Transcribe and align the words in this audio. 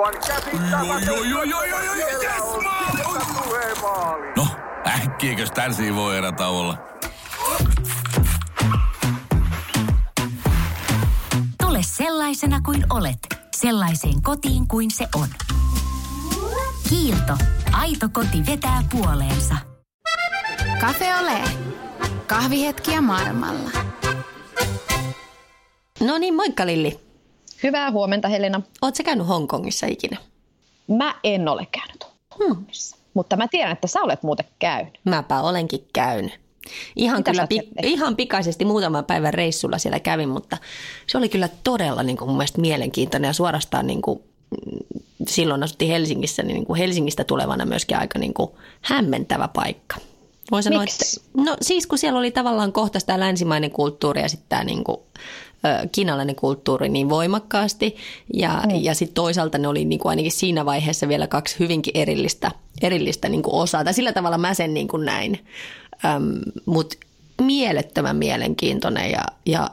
Aivan 0.00 0.14
yes, 2.22 2.62
maali! 3.82 4.32
No, 4.36 4.46
äkkiäkös 4.86 5.50
tän 5.50 5.72
voi 5.94 6.16
erä 6.16 6.32
olla? 6.48 6.78
Tule 11.62 11.78
sellaisena 11.82 12.60
kuin 12.60 12.86
olet, 12.90 13.18
sellaiseen 13.56 14.22
kotiin 14.22 14.68
kuin 14.68 14.90
se 14.90 15.08
on. 15.14 15.28
Kiilto. 16.88 17.36
Aito 17.72 18.08
koti 18.12 18.46
vetää 18.46 18.82
puoleensa. 18.90 19.56
Cafe 20.80 21.16
Ole. 21.16 21.40
Kahvihetkiä 22.26 23.00
maailmalla. 23.00 23.70
No 26.00 26.18
niin, 26.18 26.34
moikka 26.34 26.66
Lilli. 26.66 27.09
Hyvää 27.62 27.90
huomenta 27.90 28.28
Helena. 28.28 28.62
Oletko 28.82 28.96
sä 28.96 29.02
käynyt 29.02 29.28
Hongkongissa 29.28 29.86
ikinä? 29.86 30.16
Mä 30.88 31.14
en 31.24 31.48
ole 31.48 31.66
käynyt 31.70 32.06
Hongkongissa, 32.38 32.96
hmm. 32.96 33.04
mutta 33.14 33.36
mä 33.36 33.48
tiedän, 33.48 33.72
että 33.72 33.86
sä 33.86 34.00
olet 34.00 34.22
muuten 34.22 34.46
käynyt. 34.58 34.98
Mäpä 35.04 35.40
olenkin 35.40 35.88
käynyt. 35.92 36.40
Ihan, 36.96 37.18
Mitä 37.18 37.30
kyllä 37.30 37.46
pi- 37.46 37.68
ihan 37.82 38.16
pikaisesti 38.16 38.64
muutaman 38.64 39.04
päivän 39.04 39.34
reissulla 39.34 39.78
siellä 39.78 40.00
kävin, 40.00 40.28
mutta 40.28 40.56
se 41.06 41.18
oli 41.18 41.28
kyllä 41.28 41.48
todella 41.64 42.02
niin 42.02 42.16
kuin 42.16 42.28
mun 42.28 42.36
mielestä 42.36 42.60
mielenkiintoinen 42.60 43.28
ja 43.28 43.32
suorastaan 43.32 43.86
niin 43.86 44.02
kuin, 44.02 44.20
mm, 44.50 44.78
silloin 45.28 45.62
asuttiin 45.62 45.90
Helsingissä, 45.90 46.42
niin, 46.42 46.54
niin 46.54 46.66
kuin 46.66 46.78
Helsingistä 46.78 47.24
tulevana 47.24 47.64
myöskin 47.64 47.98
aika 47.98 48.18
niin 48.18 48.34
kuin 48.34 48.50
hämmentävä 48.80 49.48
paikka. 49.48 49.96
Voin 50.50 50.62
sanoa, 50.62 50.80
Miksi? 50.80 51.20
että, 51.20 51.42
no 51.42 51.56
siis 51.60 51.86
kun 51.86 51.98
siellä 51.98 52.18
oli 52.18 52.30
tavallaan 52.30 52.72
kohta 52.72 52.98
tämä 53.06 53.20
länsimainen 53.20 53.70
kulttuuri 53.70 54.22
ja 54.22 54.28
sitten 54.28 54.48
tämä 54.48 54.64
niin 54.64 54.84
kuin, 54.84 55.00
kiinalainen 55.92 56.36
kulttuuri 56.36 56.88
niin 56.88 57.08
voimakkaasti. 57.08 57.96
Ja, 58.34 58.62
mm. 58.66 58.80
ja 58.80 58.94
sitten 58.94 59.14
toisaalta 59.14 59.58
ne 59.58 59.68
oli 59.68 59.84
niin 59.84 59.98
kuin 59.98 60.10
ainakin 60.10 60.32
siinä 60.32 60.64
vaiheessa 60.64 61.08
vielä 61.08 61.26
kaksi 61.26 61.56
hyvinkin 61.58 61.96
erillistä, 61.96 62.50
erillistä 62.82 63.28
niin 63.28 63.42
kuin 63.42 63.54
osaa. 63.54 63.84
Tai 63.84 63.94
sillä 63.94 64.12
tavalla 64.12 64.38
mä 64.38 64.54
sen 64.54 64.74
niin 64.74 64.88
kuin 64.88 65.04
näin. 65.04 65.46
Mutta 66.66 66.96
mielettömän 67.42 68.16
mielenkiintoinen 68.16 69.10
ja, 69.10 69.24
ja 69.46 69.70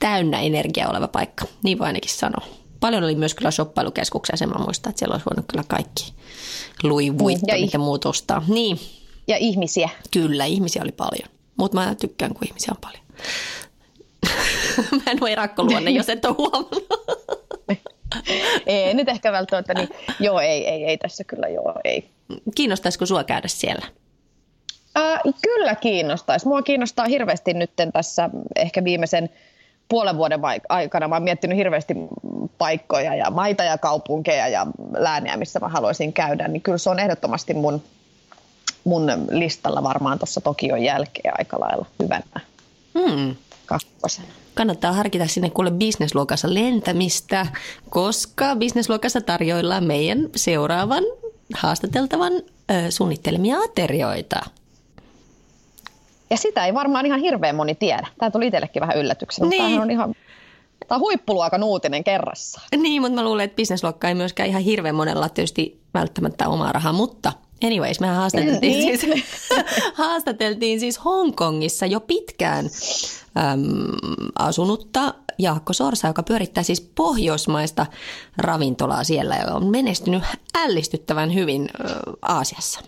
täynnä 0.00 0.40
energiaa 0.40 0.90
oleva 0.90 1.08
paikka. 1.08 1.44
Niin 1.62 1.78
voi 1.78 1.86
ainakin 1.86 2.10
sanoa. 2.10 2.46
Paljon 2.80 3.04
oli 3.04 3.14
myös 3.14 3.34
kyllä 3.34 3.50
shoppailukeskuksia, 3.50 4.36
sen 4.36 4.48
mä 4.48 4.64
muistan, 4.64 4.90
että 4.90 4.98
siellä 4.98 5.14
olisi 5.14 5.26
voinut 5.30 5.46
kyllä 5.48 5.64
kaikki 5.68 6.12
Louis 6.82 7.18
Vuitton 7.18 7.48
ja 7.48 7.66
ih- 7.66 7.78
muut 7.78 8.04
ostaa. 8.04 8.42
Niin, 8.48 8.80
Ja 9.28 9.36
ihmisiä. 9.36 9.88
Kyllä, 10.10 10.44
ihmisiä 10.44 10.82
oli 10.82 10.92
paljon. 10.92 11.28
Mutta 11.56 11.80
mä 11.80 11.94
tykkään, 11.94 12.34
kun 12.34 12.46
ihmisiä 12.48 12.72
on 12.76 12.80
paljon. 12.80 13.04
Mä 14.92 15.10
en 15.10 15.18
ole 15.20 15.32
erakkoluonne, 15.32 15.90
jos 15.90 16.08
et 16.08 16.24
ole 16.24 16.34
huomannut. 16.38 16.86
ei 18.66 18.94
nyt 18.94 19.08
ehkä 19.08 19.32
välttämättä, 19.32 19.74
niin 19.74 19.88
joo, 20.20 20.40
ei, 20.40 20.68
ei, 20.68 20.84
ei 20.84 20.98
tässä 20.98 21.24
kyllä, 21.24 21.48
joo, 21.48 21.74
ei. 21.84 22.10
Kiinnostaisiko 22.54 23.06
sua 23.06 23.24
käydä 23.24 23.48
siellä? 23.48 23.86
Äh, 24.98 25.20
kyllä 25.42 25.74
kiinnostaisi. 25.74 26.48
Mua 26.48 26.62
kiinnostaa 26.62 27.06
hirveästi 27.06 27.54
nyt 27.54 27.70
tässä 27.92 28.30
ehkä 28.56 28.84
viimeisen 28.84 29.30
puolen 29.88 30.16
vuoden 30.16 30.40
aikana. 30.68 31.08
Mä 31.08 31.14
oon 31.14 31.22
miettinyt 31.22 31.58
hirveästi 31.58 31.94
paikkoja 32.58 33.14
ja 33.14 33.30
maita 33.30 33.64
ja 33.64 33.78
kaupunkeja 33.78 34.48
ja 34.48 34.66
lääniä, 34.96 35.36
missä 35.36 35.60
mä 35.60 35.68
haluaisin 35.68 36.12
käydä. 36.12 36.48
Niin 36.48 36.62
kyllä 36.62 36.78
se 36.78 36.90
on 36.90 36.98
ehdottomasti 36.98 37.54
mun, 37.54 37.82
mun 38.84 39.06
listalla 39.30 39.82
varmaan 39.82 40.18
tuossa 40.18 40.40
Tokion 40.40 40.82
jälkeen 40.82 41.34
aika 41.38 41.60
lailla 41.60 41.86
hyvänä 42.02 42.40
Hmm. 42.94 43.36
Kakkosena. 43.70 44.28
Kannattaa 44.54 44.92
harkita 44.92 45.26
sinne 45.26 45.50
kuule 45.50 45.70
bisnesluokassa 45.70 46.54
lentämistä, 46.54 47.46
koska 47.90 48.56
bisnesluokassa 48.56 49.20
tarjoillaan 49.20 49.84
meidän 49.84 50.28
seuraavan 50.36 51.04
haastateltavan 51.54 52.32
ö, 52.32 52.90
suunnittelemia 52.90 53.58
aterioita. 53.58 54.40
Ja 56.30 56.36
sitä 56.36 56.66
ei 56.66 56.74
varmaan 56.74 57.06
ihan 57.06 57.20
hirveän 57.20 57.56
moni 57.56 57.74
tiedä. 57.74 58.06
Tämä 58.18 58.30
tuli 58.30 58.46
itsellekin 58.46 58.80
vähän 58.80 58.98
yllätyksenä. 58.98 59.48
Niin. 59.48 59.66
Niin. 59.66 59.80
on 59.80 59.90
ihan 59.90 60.14
Tämä 60.88 60.96
on 60.96 61.00
huippuluokan 61.00 61.62
uutinen 61.62 62.04
kerrassa. 62.04 62.60
Niin, 62.76 63.02
mutta 63.02 63.14
mä 63.14 63.24
luulen, 63.24 63.44
että 63.44 63.56
bisnesluokka 63.56 64.08
ei 64.08 64.14
myöskään 64.14 64.48
ihan 64.48 64.62
hirveän 64.62 64.94
monella 64.94 65.28
tietysti 65.28 65.80
välttämättä 65.94 66.48
omaa 66.48 66.72
rahaa, 66.72 66.92
mutta 66.92 67.32
anyways, 67.64 68.00
mehän 68.00 68.16
haastateltiin, 68.16 68.60
Niin. 68.60 68.98
siis, 68.98 69.12
haastateltiin 69.94 70.80
siis 70.80 71.04
Hongkongissa 71.04 71.86
jo 71.86 72.00
pitkään 72.00 72.64
äm, 73.38 73.62
asunutta 74.38 75.14
Jaakko 75.38 75.72
Sorsa, 75.72 76.06
joka 76.06 76.22
pyörittää 76.22 76.62
siis 76.62 76.80
pohjoismaista 76.80 77.86
ravintolaa 78.36 79.04
siellä 79.04 79.36
ja 79.36 79.54
on 79.54 79.66
menestynyt 79.70 80.22
ällistyttävän 80.58 81.34
hyvin 81.34 81.68
ö, 81.84 81.88
Aasiassa. 82.22 82.80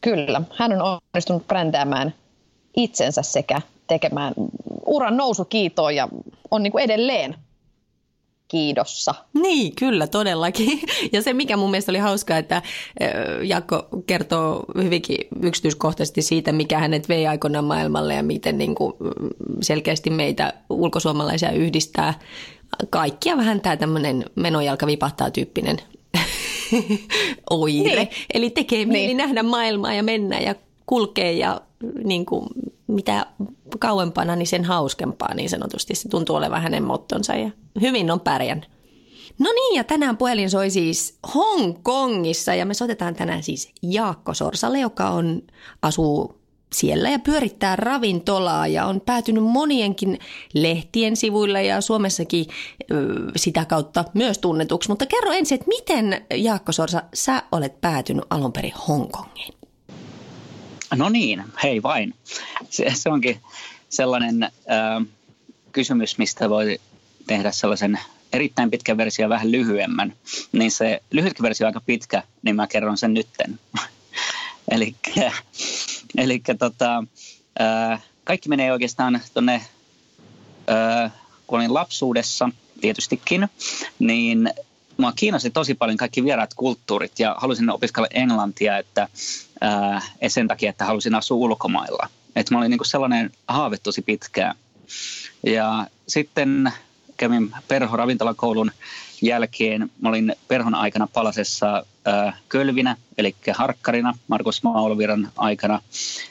Kyllä, 0.00 0.42
hän 0.56 0.72
on 0.82 0.98
onnistunut 1.14 1.46
brändäämään 1.48 2.14
itsensä 2.76 3.22
sekä 3.22 3.60
tekemään 3.86 4.34
uran 4.86 5.16
nousukiitoon 5.16 5.94
ja 5.96 6.08
on 6.50 6.62
niin 6.62 6.72
kuin 6.72 6.84
edelleen 6.84 7.34
kiidossa. 8.52 9.14
Niin, 9.34 9.74
kyllä, 9.74 10.06
todellakin. 10.06 10.80
Ja 11.12 11.22
se, 11.22 11.32
mikä 11.32 11.56
mun 11.56 11.70
mielestä 11.70 11.92
oli 11.92 11.98
hauskaa, 11.98 12.38
että 12.38 12.62
ö, 13.02 13.44
Jaakko 13.44 13.88
kertoo 14.06 14.64
hyvinkin 14.82 15.18
yksityiskohtaisesti 15.42 16.22
siitä, 16.22 16.52
mikä 16.52 16.78
hänet 16.78 17.08
vei 17.08 17.26
aikoinaan 17.26 17.64
maailmalle 17.64 18.14
ja 18.14 18.22
miten 18.22 18.58
niin 18.58 18.74
kuin, 18.74 18.92
mm, 19.00 19.28
selkeästi 19.62 20.10
meitä 20.10 20.52
ulkosuomalaisia 20.70 21.50
yhdistää 21.50 22.18
kaikkia 22.90 23.36
vähän 23.36 23.60
tämä 23.60 23.76
tämmöinen 23.76 24.24
menojalka 24.34 24.86
vipahtaa 24.86 25.30
tyyppinen 25.30 25.76
oire. 27.50 27.94
Niin. 28.04 28.08
Eli 28.34 28.50
tekee 28.50 28.86
mieli 28.86 29.06
Niin. 29.06 29.16
nähdä 29.16 29.42
maailmaa 29.42 29.94
ja 29.94 30.02
mennä 30.02 30.38
ja 30.40 30.54
kulkee 30.86 31.32
ja 31.32 31.60
niin 32.04 32.26
kuin, 32.26 32.46
mitä 32.94 33.26
kauempana, 33.78 34.36
niin 34.36 34.46
sen 34.46 34.64
hauskempaa 34.64 35.34
niin 35.34 35.50
sanotusti. 35.50 35.94
Se 35.94 36.08
tuntuu 36.08 36.36
olevan 36.36 36.62
hänen 36.62 36.84
mottonsa 36.84 37.34
ja 37.34 37.50
hyvin 37.80 38.10
on 38.10 38.20
pärjännyt. 38.20 38.70
No 39.38 39.52
niin, 39.52 39.76
ja 39.76 39.84
tänään 39.84 40.16
puhelin 40.16 40.50
soi 40.50 40.70
siis 40.70 41.18
Hongkongissa 41.34 42.54
ja 42.54 42.66
me 42.66 42.74
soitetaan 42.74 43.14
tänään 43.14 43.42
siis 43.42 43.72
Jaakko 43.82 44.34
Sorsalle, 44.34 44.80
joka 44.80 45.08
on, 45.10 45.42
asuu 45.82 46.42
siellä 46.72 47.10
ja 47.10 47.18
pyörittää 47.18 47.76
ravintolaa 47.76 48.66
ja 48.66 48.86
on 48.86 49.00
päätynyt 49.00 49.44
monienkin 49.44 50.18
lehtien 50.54 51.16
sivuille 51.16 51.64
ja 51.64 51.80
Suomessakin 51.80 52.46
sitä 53.36 53.64
kautta 53.64 54.04
myös 54.14 54.38
tunnetuksi. 54.38 54.88
Mutta 54.88 55.06
kerro 55.06 55.32
ensin, 55.32 55.54
että 55.54 55.68
miten 55.68 56.26
Jaakko 56.34 56.72
Sorsa, 56.72 57.02
sä 57.14 57.42
olet 57.52 57.80
päätynyt 57.80 58.24
alun 58.30 58.52
perin 58.52 58.74
Hongkongiin? 58.88 59.61
No 60.94 61.08
niin, 61.08 61.44
hei 61.62 61.82
vain. 61.82 62.14
Se, 62.70 62.90
se 62.94 63.10
onkin 63.10 63.40
sellainen 63.88 64.42
äh, 64.42 65.06
kysymys, 65.72 66.18
mistä 66.18 66.50
voi 66.50 66.80
tehdä 67.26 67.52
sellaisen 67.52 67.98
erittäin 68.32 68.70
pitkän 68.70 68.96
versio 68.96 69.28
vähän 69.28 69.52
lyhyemmän. 69.52 70.12
Niin 70.52 70.70
se 70.70 71.02
lyhytkin 71.10 71.42
versio 71.42 71.66
on 71.66 71.68
aika 71.68 71.80
pitkä, 71.86 72.22
niin 72.42 72.56
mä 72.56 72.66
kerron 72.66 72.98
sen 72.98 73.14
nytten. 73.14 73.60
Eli 76.18 76.42
tota, 76.58 77.04
äh, 77.60 78.02
kaikki 78.24 78.48
menee 78.48 78.72
oikeastaan 78.72 79.20
tuonne, 79.34 79.54
äh, 80.70 81.12
kun 81.46 81.58
olin 81.58 81.74
lapsuudessa 81.74 82.50
tietystikin, 82.80 83.48
niin 83.98 84.50
mua 85.02 85.12
kiinnosti 85.16 85.50
tosi 85.50 85.74
paljon 85.74 85.96
kaikki 85.96 86.24
vieraat 86.24 86.54
kulttuurit 86.54 87.18
ja 87.18 87.36
halusin 87.38 87.70
opiskella 87.70 88.08
englantia, 88.10 88.78
että 88.78 89.08
ää, 89.60 90.02
ja 90.20 90.30
sen 90.30 90.48
takia, 90.48 90.70
että 90.70 90.84
halusin 90.84 91.14
asua 91.14 91.36
ulkomailla. 91.36 92.08
Että 92.36 92.54
mä 92.54 92.58
olin 92.58 92.70
niinku 92.70 92.84
sellainen 92.84 93.30
haave 93.48 93.78
tosi 93.82 94.02
pitkään. 94.02 94.54
Ja 95.46 95.86
sitten 96.08 96.72
kävin 97.16 97.54
Perho 97.68 97.96
ravintolakoulun 97.96 98.70
jälkeen. 99.22 99.90
Mä 100.00 100.08
olin 100.08 100.36
Perhon 100.48 100.74
aikana 100.74 101.08
palasessa 101.12 101.86
ää, 102.04 102.36
Kölvinä, 102.48 102.96
eli 103.18 103.36
harkkarina 103.54 104.18
Markus 104.28 104.62
Mauloviran 104.62 105.28
aikana. 105.36 105.80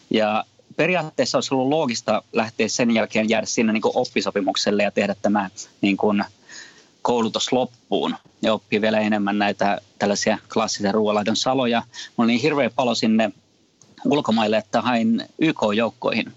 Ja 0.10 0.44
periaatteessa 0.76 1.38
olisi 1.38 1.54
ollut 1.54 1.70
loogista 1.70 2.24
lähteä 2.34 2.68
sen 2.68 2.92
jälkeen 2.92 3.30
jäädä 3.30 3.46
sinne 3.46 3.74
niin 3.74 3.82
oppisopimukselle 3.84 4.84
ja 4.84 4.92
tehdä 4.92 5.16
tämä 5.22 5.50
niin 5.82 5.98
koulutus 7.02 7.52
loppuun 7.52 8.16
ja 8.42 8.54
oppii 8.54 8.82
vielä 8.82 9.00
enemmän 9.00 9.38
näitä 9.38 9.82
tällaisia 10.00 10.38
klassisia 10.54 10.92
ruoanlaiton 10.92 11.36
saloja. 11.36 11.80
Mulla 11.80 12.26
oli 12.26 12.32
niin 12.32 12.42
hirveä 12.42 12.70
palo 12.70 12.96
sinne 12.96 13.32
ulkomaille, 14.06 14.58
että 14.58 14.82
hain 14.82 15.26
YK-joukkoihin. 15.40 16.34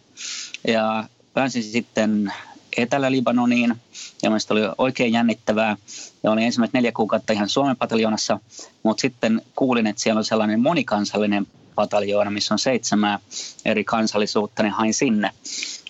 Ja 0.68 1.04
pääsin 1.34 1.62
sitten 1.62 2.32
Etelä-Libanoniin 2.76 3.74
ja 4.22 4.30
mielestäni 4.30 4.60
oli 4.60 4.74
oikein 4.78 5.12
jännittävää. 5.12 5.76
Ja 6.22 6.30
olin 6.30 6.44
ensimmäiset 6.44 6.74
neljä 6.74 6.92
kuukautta 6.92 7.32
ihan 7.32 7.48
Suomen 7.48 7.76
pataljoonassa, 7.76 8.40
mutta 8.82 9.00
sitten 9.00 9.42
kuulin, 9.56 9.86
että 9.86 10.02
siellä 10.02 10.18
on 10.18 10.24
sellainen 10.24 10.60
monikansallinen 10.60 11.46
pataljoona, 11.74 12.30
missä 12.30 12.54
on 12.54 12.58
seitsemää 12.58 13.18
eri 13.64 13.84
kansallisuutta, 13.84 14.62
niin 14.62 14.72
hain 14.72 14.94
sinne. 14.94 15.30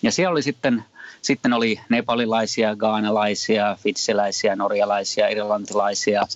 Ja 0.02 0.12
siellä 0.12 0.32
oli 0.32 0.42
sitten 0.42 0.84
sitten 1.24 1.52
oli 1.52 1.80
nepalilaisia, 1.88 2.76
gaanalaisia, 2.76 3.76
fitsiläisiä, 3.82 4.56
norjalaisia, 4.56 5.28
irlantilaisia 5.28 6.26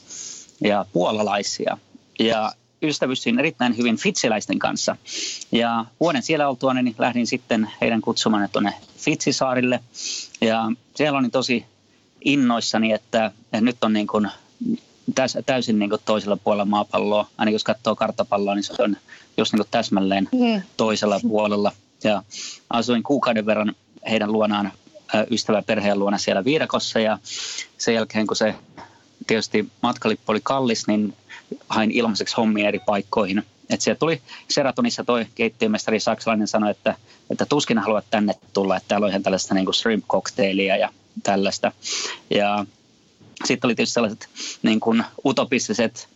ja 0.61 0.85
puolalaisia. 0.93 1.79
Ja 2.19 2.53
ystävystyin 2.83 3.39
erittäin 3.39 3.77
hyvin 3.77 3.97
fitsiläisten 3.97 4.59
kanssa. 4.59 4.97
Ja 5.53 5.85
vuoden 6.01 6.23
siellä 6.23 6.49
oltua, 6.49 6.75
niin 6.75 6.95
lähdin 6.99 7.27
sitten 7.27 7.71
heidän 7.81 8.01
kutsumaan 8.01 8.49
tuonne 8.53 8.75
Fitsisaarille. 8.97 9.81
Ja 10.41 10.71
siellä 10.95 11.19
olin 11.19 11.31
tosi 11.31 11.67
innoissani, 12.25 12.93
että, 12.93 13.33
nyt 13.61 13.85
on 13.85 13.93
niin 13.93 14.07
kuin 14.07 14.29
täys, 15.15 15.39
täysin 15.47 15.79
niin 15.79 15.91
kuin 15.91 16.01
toisella 16.05 16.37
puolella 16.37 16.65
maapalloa. 16.65 17.27
Ainakin 17.39 17.55
jos 17.55 17.65
katsoo 17.65 17.97
karttapalloa, 17.97 18.55
niin 18.55 18.65
se 18.65 18.83
on 18.83 18.97
just 19.37 19.53
niin 19.53 19.59
kuin 19.59 19.69
täsmälleen 19.71 20.29
mm. 20.33 20.63
toisella 20.77 21.21
puolella. 21.29 21.73
Ja 22.05 22.23
asuin 22.71 23.03
kuukauden 23.03 23.47
verran 23.47 23.75
heidän 24.11 24.33
luonaan 24.33 24.73
ystävä 25.31 25.63
perheen 25.63 25.99
luona 25.99 26.19
siellä 26.19 26.45
viidakossa 26.45 27.01
ja 27.01 27.19
sen 27.79 27.95
jälkeen 27.95 28.27
kun 28.27 28.37
se 28.37 28.55
tietysti 29.27 29.69
matkalippu 29.83 30.33
oli 30.33 30.41
kallis, 30.43 30.87
niin 30.87 31.17
hain 31.69 31.91
ilmaiseksi 31.91 32.37
hommia 32.37 32.69
eri 32.69 32.79
paikkoihin. 32.79 33.43
Et 33.71 33.81
siellä 33.81 33.99
tuli 33.99 34.23
Seratonissa 34.49 35.05
toi 35.05 35.27
keittiömestari 35.35 36.01
saksalainen 36.01 36.49
sanoi, 36.49 36.71
että, 36.71 36.95
että 37.31 37.47
tuskin 37.47 37.79
haluat 37.79 38.05
tänne 38.11 38.35
tulla, 38.53 38.77
että 38.77 38.89
täällä 38.89 39.05
on 39.05 39.11
ihan 39.11 39.23
tällaista 39.23 39.55
niin 39.55 39.75
shrimp 39.75 40.07
cocktailia 40.07 40.77
ja 40.77 40.89
tällaista. 41.23 41.73
Ja 42.31 42.67
sitten 43.45 43.69
oli 43.69 43.75
tietysti 43.75 43.95
sellaiset 43.95 44.29
niin 44.63 44.81
kuin 44.81 45.05
utopistiset 45.25 46.09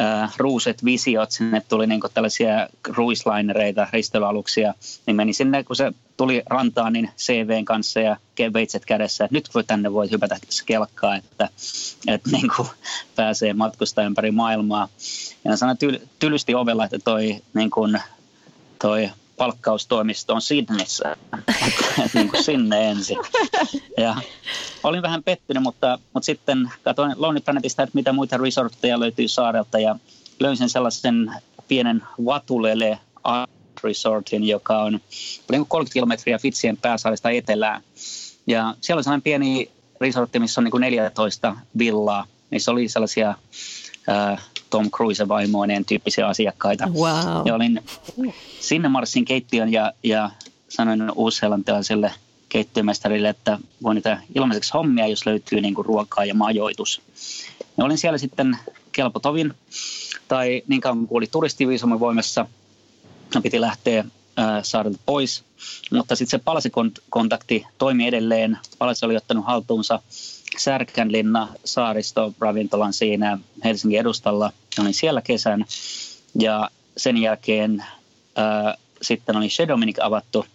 äh, 0.00 0.32
ruuset 0.36 0.84
visiot, 0.84 1.30
sinne 1.30 1.62
tuli 1.68 1.86
niin 1.86 2.00
kuin 2.00 2.12
tällaisia 2.14 2.68
cruise-linereita, 2.88 3.86
risteilyaluksia, 3.92 4.74
niin 5.06 5.16
meni 5.16 5.32
sinne, 5.32 5.64
kun 5.64 5.76
se 5.76 5.92
tuli 6.16 6.42
rantaan, 6.46 6.92
niin 6.92 7.10
CVn 7.18 7.64
kanssa 7.64 8.00
ja 8.00 8.16
veitset 8.52 8.84
kädessä, 8.84 9.24
että 9.24 9.34
nyt 9.34 9.48
kun 9.48 9.64
tänne 9.66 9.92
voi 9.92 10.10
hypätä 10.10 10.36
kelkkaa, 10.66 11.16
että, 11.16 11.48
että 12.08 12.30
niin 12.36 12.48
kuin 12.56 12.68
pääsee 13.16 13.52
matkustaa 13.52 14.04
ympäri 14.04 14.30
maailmaa. 14.30 14.88
Ja 15.44 15.56
sanoi 15.56 15.76
tyl, 15.76 15.98
tylysti 16.18 16.54
ovella, 16.54 16.84
että 16.84 16.98
toi, 16.98 17.36
niin 17.54 17.70
kuin, 17.70 18.00
toi 18.82 19.10
palkkaustoimisto 19.40 20.34
on 20.34 20.42
Sydneyssä, 20.42 21.16
niin 22.14 22.28
kuin 22.28 22.44
sinne 22.44 22.90
ensin. 22.90 23.18
Ja 23.96 24.16
olin 24.82 25.02
vähän 25.02 25.22
pettynyt, 25.22 25.62
mutta, 25.62 25.98
mutta 26.14 26.26
sitten 26.26 26.70
katsoin 26.84 27.14
Lonely 27.16 27.40
Planetista, 27.40 27.82
että 27.82 27.94
mitä 27.94 28.12
muita 28.12 28.36
resortteja 28.36 29.00
löytyy 29.00 29.28
saarelta 29.28 29.78
ja 29.78 29.96
löysin 30.40 30.68
sellaisen 30.68 31.34
pienen 31.68 32.02
Vatulele 32.24 32.98
Resortin, 33.84 34.48
joka 34.48 34.82
on 34.82 35.00
30 35.46 35.92
kilometriä 35.92 36.38
Fitsien 36.38 36.76
pääsaarista 36.76 37.30
etelään. 37.30 37.82
Ja 38.46 38.74
siellä 38.80 38.98
oli 38.98 39.04
sellainen 39.04 39.22
pieni 39.22 39.70
resortti, 40.00 40.38
missä 40.38 40.60
on 40.60 40.64
niin 40.64 40.70
kuin 40.70 40.80
14 40.80 41.56
villaa. 41.78 42.26
Niissä 42.50 42.70
oli 42.70 42.88
sellaisia 42.88 43.34
Tom 44.70 44.90
Cruise 44.90 45.28
vaimoineen 45.28 45.84
tyyppisiä 45.84 46.26
asiakkaita. 46.26 46.86
Wow. 46.86 47.46
Ja 47.46 47.54
olin 47.54 47.82
sinne 48.60 48.88
marssin 48.88 49.24
keittiön 49.24 49.72
ja, 49.72 49.92
ja 50.02 50.30
sanoin 50.68 51.10
uusseelantilaiselle 51.14 52.12
keittiömestarille, 52.48 53.28
että 53.28 53.58
voi 53.82 53.94
niitä 53.94 54.22
ilmaiseksi 54.34 54.72
hommia, 54.74 55.06
jos 55.06 55.26
löytyy 55.26 55.60
niin 55.60 55.74
kuin 55.74 55.86
ruokaa 55.86 56.24
ja 56.24 56.34
majoitus. 56.34 57.02
Ja 57.76 57.84
olin 57.84 57.98
siellä 57.98 58.18
sitten 58.18 58.58
kelpotovin, 58.92 59.54
tai 60.28 60.62
niin 60.68 60.80
kauan 60.80 61.06
kuin 61.06 61.16
oli 61.16 61.26
turistiviisumin 61.26 62.00
voimassa, 62.00 62.46
piti 63.42 63.60
lähteä 63.60 64.04
saarelta 64.62 64.98
pois. 65.06 65.44
Mutta 65.92 66.16
sitten 66.16 66.40
se 66.40 66.44
palasikontakti 66.44 67.66
toimi 67.78 68.06
edelleen. 68.06 68.58
Palasi 68.78 69.04
oli 69.04 69.16
ottanut 69.16 69.46
haltuunsa 69.46 70.02
Särkänlinna 70.58 71.48
saaristo 71.64 72.34
ravintolan 72.40 72.92
siinä 72.92 73.38
Helsingin 73.64 74.00
edustalla. 74.00 74.52
Olin 74.78 74.94
siellä 74.94 75.22
kesän 75.22 75.64
ja 76.38 76.70
sen 76.96 77.16
jälkeen 77.16 77.84
ää, 78.36 78.74
sitten 79.02 79.36
oli 79.36 79.50
Shedominic 79.50 79.98
avattu 80.02 80.46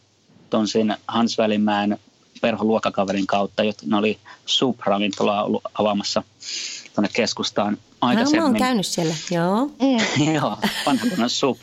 tonsin 0.50 0.96
Hans 1.08 1.38
Välimäen 1.38 2.00
perholuokkakaverin 2.42 3.28
kautta, 3.28 3.64
jotka 3.64 3.86
ne 3.90 3.98
oli 3.98 4.18
Soup-ravintolaa 4.46 5.44
ollut 5.44 5.62
avaamassa 5.74 6.24
tuonne 6.96 7.10
keskustaan 7.14 7.78
aikaisemmin. 8.02 8.40
No, 8.40 8.48
mä 8.48 8.52
oon 8.52 8.60
käynyt 8.60 8.86
siellä, 8.86 9.16
joo. 9.32 9.70
joo, 10.34 10.58
vanha 10.86 11.06
kunnon 11.10 11.30
sup. 11.30 11.58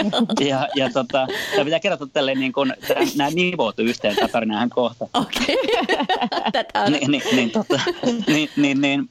ja, 0.50 0.68
ja 0.74 0.90
tota, 0.90 1.26
tämä 1.50 1.64
pitää 1.64 1.80
kertoa 1.80 2.08
tälle 2.12 2.34
niin 2.34 2.52
kun, 2.52 2.74
nämä 3.16 3.30
nivoutuu 3.30 3.84
yhteen, 3.84 4.16
tämä 4.16 4.28
tarinahan 4.28 4.70
kohta. 4.70 5.06
Okei, 5.14 5.56
tätä 6.52 6.82
on. 6.82 6.92
Niin, 6.92 7.10
niin, 7.10 7.22
niin, 7.32 7.50
tota, 7.50 7.80
niin, 8.26 8.50
niin, 8.56 8.80
niin 8.80 9.10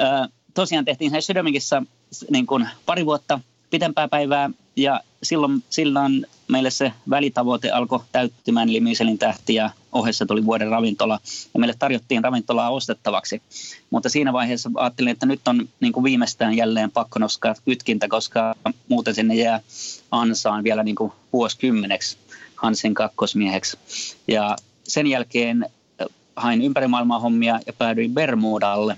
äh, 0.00 0.28
tosiaan 0.58 0.84
tehtiin 0.84 1.10
se 1.10 1.20
Sydämikissä 1.20 1.82
niin 2.30 2.46
kun 2.46 2.66
pari 2.86 3.06
vuotta 3.06 3.40
pitempää 3.70 4.08
päivää 4.08 4.50
ja 4.76 5.00
silloin, 5.22 5.64
silloin 5.70 6.26
meille 6.48 6.70
se 6.70 6.92
välitavoite 7.10 7.70
alkoi 7.70 8.00
täyttymään, 8.12 8.68
eli 8.68 8.80
Michelin 8.80 9.18
tähti 9.18 9.54
ja 9.54 9.70
ohessa 9.92 10.26
tuli 10.26 10.46
vuoden 10.46 10.68
ravintola 10.68 11.20
ja 11.54 11.60
meille 11.60 11.74
tarjottiin 11.78 12.24
ravintolaa 12.24 12.70
ostettavaksi. 12.70 13.42
Mutta 13.90 14.08
siinä 14.08 14.32
vaiheessa 14.32 14.70
ajattelin, 14.74 15.10
että 15.10 15.26
nyt 15.26 15.48
on 15.48 15.68
niin 15.80 15.92
kuin 15.92 16.04
viimeistään 16.04 16.54
jälleen 16.54 16.90
pakko 16.90 17.18
nostaa 17.18 17.54
kytkintä, 17.64 18.08
koska 18.08 18.54
muuten 18.88 19.14
sinne 19.14 19.34
jää 19.34 19.60
ansaan 20.10 20.64
vielä 20.64 20.82
niin 20.82 20.96
kuin 20.96 21.12
vuosikymmeneksi 21.32 22.16
Hansin 22.56 22.94
kakkosmieheksi. 22.94 23.78
Ja 24.28 24.56
sen 24.82 25.06
jälkeen 25.06 25.66
hain 26.36 26.62
ympäri 26.62 26.88
maailmaa 26.88 27.20
hommia 27.20 27.60
ja 27.66 27.72
päädyin 27.72 28.14
Bermudalle. 28.14 28.96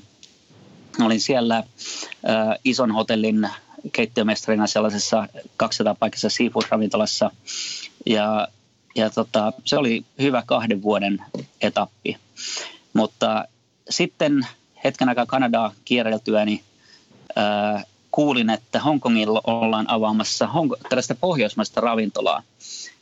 Olin 1.00 1.20
siellä 1.20 1.56
äh, 1.56 1.64
ison 2.64 2.92
hotellin 2.92 3.48
keittiömestarina 3.92 4.66
sellaisessa 4.66 5.28
200 5.56 5.94
paikassa 5.94 6.28
seafood-ravintolassa. 6.28 7.31
Ja, 8.06 8.48
ja 8.96 9.10
tota, 9.10 9.52
se 9.64 9.76
oli 9.76 10.04
hyvä 10.19 10.42
kahden 10.46 10.82
vuoden 10.82 11.22
etappi. 11.60 12.16
Mutta 12.92 13.44
sitten 13.90 14.46
hetken 14.84 15.08
aikaa 15.08 15.26
Kanadaa 15.26 15.72
kierreltyäni 15.84 16.62
ää, 17.36 17.84
kuulin, 18.10 18.50
että 18.50 18.81
Hongkongilla 18.81 19.40
ollaan 19.44 19.90
avaamassa 19.90 20.46
Hong- 20.46 20.88
tällaista 20.88 21.14
pohjoismaista 21.14 21.81
ravintolaa. 21.81 22.43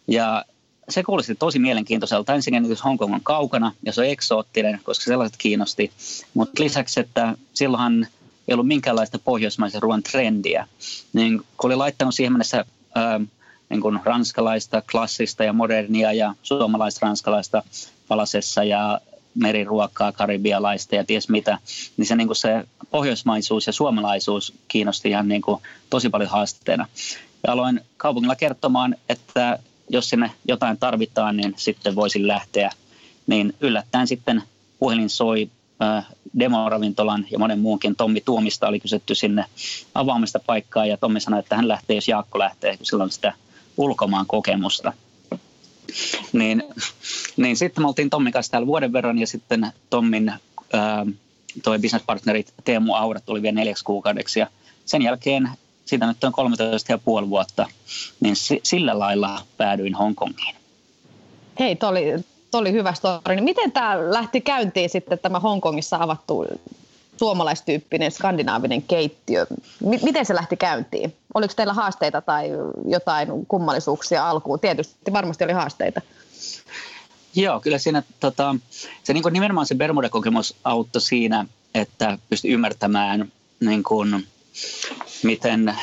Ja 0.08 0.44
se 0.88 1.02
kuulosti 1.02 1.34
tosi 1.34 1.58
mielenkiintoiselta. 1.58 2.34
Ensinnäkin, 2.34 2.70
jos 2.70 2.84
Hongkong 2.84 3.14
on 3.14 3.20
kaukana 3.22 3.72
ja 3.82 3.92
se 3.92 4.00
on 4.00 4.06
eksoottinen, 4.06 4.80
koska 4.82 5.04
sellaiset 5.04 5.36
kiinnosti. 5.36 5.92
Mutta 6.34 6.62
lisäksi, 6.62 7.00
että 7.00 7.34
silloinhan 7.54 8.06
ei 8.48 8.54
ollut 8.54 8.66
minkäänlaista 8.66 9.18
pohjoismaisen 9.18 9.82
ruoan 9.82 10.02
trendiä. 10.02 10.66
Niin 11.12 11.38
kun 11.38 11.70
oli 11.70 11.76
laittanut 11.76 12.14
siihen 12.14 12.32
mennessä 12.32 12.64
ää, 12.94 13.20
niin 13.70 13.80
kuin 13.80 14.00
ranskalaista, 14.04 14.82
klassista 14.90 15.44
ja 15.44 15.52
modernia 15.52 16.12
ja 16.12 16.34
suomalais-ranskalaista 16.42 17.62
palasessa 18.08 18.64
ja 18.64 19.00
meriruokaa, 19.34 20.12
karibialaista 20.12 20.94
ja 20.94 21.04
ties 21.04 21.28
mitä, 21.28 21.58
niin 21.96 22.06
se, 22.06 22.16
niin 22.16 22.28
kuin 22.28 22.36
se 22.36 22.64
pohjoismaisuus 22.90 23.66
ja 23.66 23.72
suomalaisuus 23.72 24.54
kiinnosti 24.68 25.08
ihan 25.08 25.28
niin 25.28 25.42
kuin 25.42 25.62
tosi 25.90 26.08
paljon 26.08 26.30
haasteena. 26.30 26.86
Ja 27.46 27.52
aloin 27.52 27.80
kaupungilla 27.96 28.36
kertomaan, 28.36 28.96
että 29.08 29.58
jos 29.88 30.08
sinne 30.08 30.30
jotain 30.48 30.78
tarvitaan, 30.78 31.36
niin 31.36 31.54
sitten 31.56 31.94
voisin 31.94 32.28
lähteä. 32.28 32.70
Niin 33.26 33.54
yllättäen 33.60 34.06
sitten 34.06 34.42
puhelin 34.78 35.10
soi 35.10 35.50
demoravintolan 36.38 37.26
ja 37.30 37.38
monen 37.38 37.58
muunkin 37.58 37.96
Tommi 37.96 38.20
Tuomista 38.20 38.68
oli 38.68 38.80
kysytty 38.80 39.14
sinne 39.14 39.44
avaamista 39.94 40.38
paikkaa 40.46 40.86
ja 40.86 40.96
Tommi 40.96 41.20
sanoi, 41.20 41.40
että 41.40 41.56
hän 41.56 41.68
lähtee, 41.68 41.96
jos 41.96 42.08
Jaakko 42.08 42.38
lähtee, 42.38 42.76
kun 42.76 42.86
silloin 42.86 43.10
sitä 43.10 43.32
ulkomaan 43.76 44.26
kokemusta. 44.26 44.92
Niin, 46.32 46.62
niin 47.36 47.56
sitten 47.56 47.84
me 47.84 47.88
oltiin 47.88 48.10
Tommin 48.10 48.32
kanssa 48.32 48.50
täällä 48.50 48.66
vuoden 48.66 48.92
verran 48.92 49.18
ja 49.18 49.26
sitten 49.26 49.72
Tommin 49.90 50.32
ää, 50.72 51.06
toi 51.62 51.78
businesspartneri 51.78 52.44
Teemu 52.64 52.94
Aura 52.94 53.20
tuli 53.20 53.42
vielä 53.42 53.54
neljäksi 53.54 53.84
kuukaudeksi 53.84 54.40
ja 54.40 54.46
sen 54.84 55.02
jälkeen 55.02 55.50
siitä 55.88 56.06
nyt 56.06 56.24
on 56.24 56.32
13 56.32 56.92
ja 56.92 56.98
puoli 56.98 57.30
vuotta, 57.30 57.66
niin 58.20 58.34
sillä 58.62 58.98
lailla 58.98 59.42
päädyin 59.56 59.94
Hongkongiin. 59.94 60.54
Hei, 61.58 61.76
toi 61.76 61.88
oli 61.88 62.24
Tuo 62.50 62.60
oli 62.60 62.72
hyvä 62.72 62.94
story. 62.94 63.34
Niin 63.34 63.44
miten 63.44 63.72
tämä 63.72 63.96
lähti 64.12 64.40
käyntiin 64.40 64.90
sitten 64.90 65.18
tämä 65.18 65.40
Hongkongissa 65.40 65.96
avattu 66.00 66.44
suomalaistyyppinen 67.16 68.10
skandinaavinen 68.10 68.82
keittiö? 68.82 69.46
M- 69.80 70.04
miten 70.04 70.26
se 70.26 70.34
lähti 70.34 70.56
käyntiin? 70.56 71.16
Oliko 71.34 71.54
teillä 71.56 71.72
haasteita 71.72 72.20
tai 72.20 72.50
jotain 72.84 73.46
kummallisuuksia 73.46 74.30
alkuun? 74.30 74.60
Tietysti 74.60 75.12
varmasti 75.12 75.44
oli 75.44 75.52
haasteita. 75.52 76.00
Joo, 77.34 77.60
kyllä 77.60 77.78
siinä 77.78 78.02
tota, 78.20 78.56
se 79.04 79.12
niin 79.12 79.24
nimenomaan 79.30 79.66
se 79.66 79.74
Bermuda-kokemus 79.74 80.54
auttoi 80.64 81.02
siinä, 81.02 81.46
että 81.74 82.18
pystyi 82.28 82.52
ymmärtämään 82.52 83.32
niin 83.60 83.82
kuin, 83.82 84.26
miten 85.22 85.74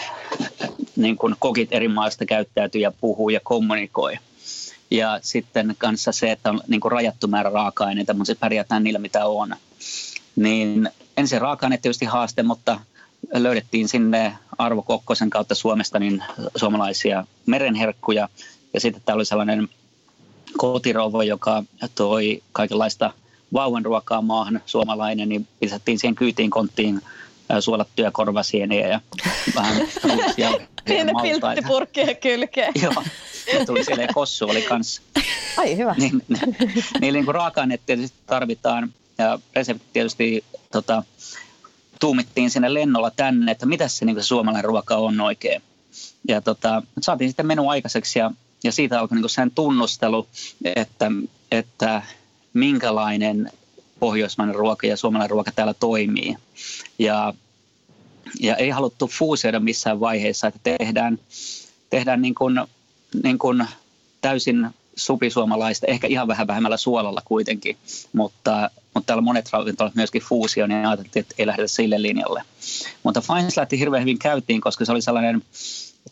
niin 0.96 1.18
kuin 1.18 1.36
kokit 1.40 1.70
eri 1.72 1.88
maista 1.88 2.26
käyttäytyy 2.26 2.82
ja 2.82 2.92
puhuu 3.02 3.30
ja 3.30 3.40
kommunikoi. 3.44 4.18
Ja 4.92 5.20
sitten 5.22 5.76
kanssa 5.78 6.12
se, 6.12 6.32
että 6.32 6.50
on 6.50 6.62
niin 6.68 6.82
kuin 6.82 6.92
rajattu 6.92 7.28
määrä 7.28 7.50
raaka-aineita, 7.50 8.14
mutta 8.14 8.28
se 8.28 8.36
pärjätään 8.36 8.84
niillä, 8.84 9.00
mitä 9.00 9.26
on. 9.26 9.56
Niin 10.36 10.90
ensin 11.18 11.42
raaka-aineet 11.42 11.82
tietysti 11.82 12.06
haaste, 12.06 12.44
mutta 12.44 12.80
löydettiin 13.34 13.88
sinne 13.88 14.38
Arvo 14.58 14.82
Kokkosen 14.82 15.30
kautta 15.30 15.56
Suomesta 15.56 16.00
niin 16.00 16.24
suomalaisia 16.56 17.26
merenherkkuja. 17.46 18.30
Ja 18.74 18.80
sitten 18.80 19.02
täällä 19.06 19.20
oli 19.20 19.26
sellainen 19.26 19.70
kotirouva, 20.58 21.24
joka 21.24 21.64
toi 21.96 22.44
kaikenlaista 22.52 23.14
vauvan 23.54 23.86
ruokaa 23.86 24.22
maahan, 24.22 24.62
suomalainen, 24.66 25.30
niin 25.30 25.48
pistettiin 25.60 26.00
siihen 26.00 26.16
kyytiin 26.16 26.50
konttiin 26.50 27.02
suolattuja 27.60 28.12
korvasieniä 28.12 28.88
ja 28.88 29.00
vähän 29.56 29.88
ruusia. 30.04 30.52
Pieni 30.86 31.12
pilttipurkkien 31.22 32.18
kylkeen. 32.18 32.74
Joo, 32.84 33.04
ja 33.54 33.66
tuli 33.66 33.84
siellä 33.84 34.08
kossu 34.14 34.46
oli 34.46 34.62
kanssa. 34.62 35.02
Ai 35.58 35.78
hyvä. 35.78 35.96
Niin, 35.98 36.22
niin, 37.02 37.14
niin 37.14 37.26
kuin 37.26 37.36
raaka-aineet 37.36 37.82
tietysti 37.86 38.18
tarvitaan 38.26 38.94
ja 39.18 39.40
resepti 39.56 39.86
tietysti 39.94 40.44
tota, 40.72 41.04
tuumittiin 42.00 42.50
sinne 42.50 42.74
lennolla 42.74 43.12
tänne, 43.12 43.52
että 43.52 43.66
mitä 43.66 43.88
se, 43.88 44.06
niin 44.06 44.16
se 44.16 44.24
suomalainen 44.24 44.64
ruoka 44.64 44.96
on 44.96 45.22
oikein. 45.22 45.62
Ja 46.28 46.42
tota, 46.42 46.84
saatiin 47.02 47.30
sitten 47.30 47.48
menu 47.48 47.70
aikaiseksi 47.70 48.20
ja, 48.20 48.32
ja 48.64 48.72
siitä 48.72 49.00
alkoi 49.00 49.18
niin 49.18 49.30
sen 49.30 49.52
tunnustelu, 49.52 50.28
että, 50.76 51.12
että 51.52 52.02
minkälainen 52.54 53.52
pohjoismainen 54.00 54.56
ruoka 54.56 54.88
ja 54.88 54.98
suomalainen 54.98 55.30
ruoka 55.30 55.52
täällä 55.52 55.74
toimii. 55.74 56.36
Ja, 57.00 57.34
ja 58.40 58.56
ei 58.56 58.70
haluttu 58.70 59.08
fuusioida 59.08 59.60
missään 59.60 60.00
vaiheessa, 60.00 60.48
että 60.48 60.60
tehdään, 60.64 61.20
tehdään 61.90 62.22
niin 62.22 62.36
kuin, 62.36 62.62
niin 63.24 63.40
kuin 63.40 63.68
täysin 64.22 64.70
supisuomalaista, 64.96 65.88
ehkä 65.88 66.08
ihan 66.08 66.28
vähän 66.28 66.48
vähemmällä 66.48 66.78
suolalla 66.78 67.22
kuitenkin, 67.26 67.78
mutta, 68.14 68.70
mutta 68.94 69.08
täällä 69.08 69.22
monet 69.22 69.50
ravintolat 69.54 69.96
myöskin 69.96 70.22
fuusio, 70.22 70.68
niin 70.68 70.86
ajateltiin, 70.86 71.22
että 71.22 71.36
ei 71.38 71.48
lähdetä 71.48 71.68
sille 71.68 72.02
linjalle. 72.02 72.42
Mutta 73.04 73.22
Fines 73.22 73.58
lähti 73.58 73.80
hirveän 73.80 74.02
hyvin 74.02 74.20
käytiin, 74.20 74.62
koska 74.62 74.86
se 74.86 74.92
oli 74.92 75.02
sellainen 75.02 75.42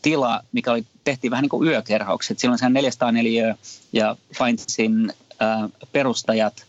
tila, 0.02 0.42
mikä 0.52 0.72
oli, 0.72 0.86
tehtiin 1.04 1.32
vähän 1.32 1.42
niin 1.42 1.50
kuin 1.50 1.68
yökerhaukset. 1.68 2.40
Silloin 2.40 2.60
se 2.60 2.70
404 2.70 3.58
ja 3.94 4.18
Finesin 4.38 5.14
äh, 5.42 5.70
perustajat 5.92 6.66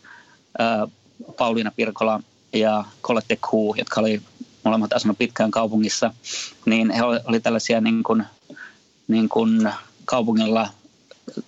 äh, 0.61 0.91
Pauliina 1.37 1.73
Pirkola 1.77 2.21
ja 2.53 2.85
Colette 3.03 3.39
Kuu, 3.51 3.75
jotka 3.75 4.01
oli 4.01 4.23
molemmat 4.65 4.93
asunut 4.93 5.19
pitkään 5.19 5.51
kaupungissa, 5.51 6.15
niin 6.67 6.91
he 6.91 7.03
oli 7.05 7.41
tällaisia 7.41 7.81
niin 7.81 8.03
kuin, 8.03 8.25
niin 9.09 9.29
kuin 9.29 9.73
kaupungilla 10.05 10.69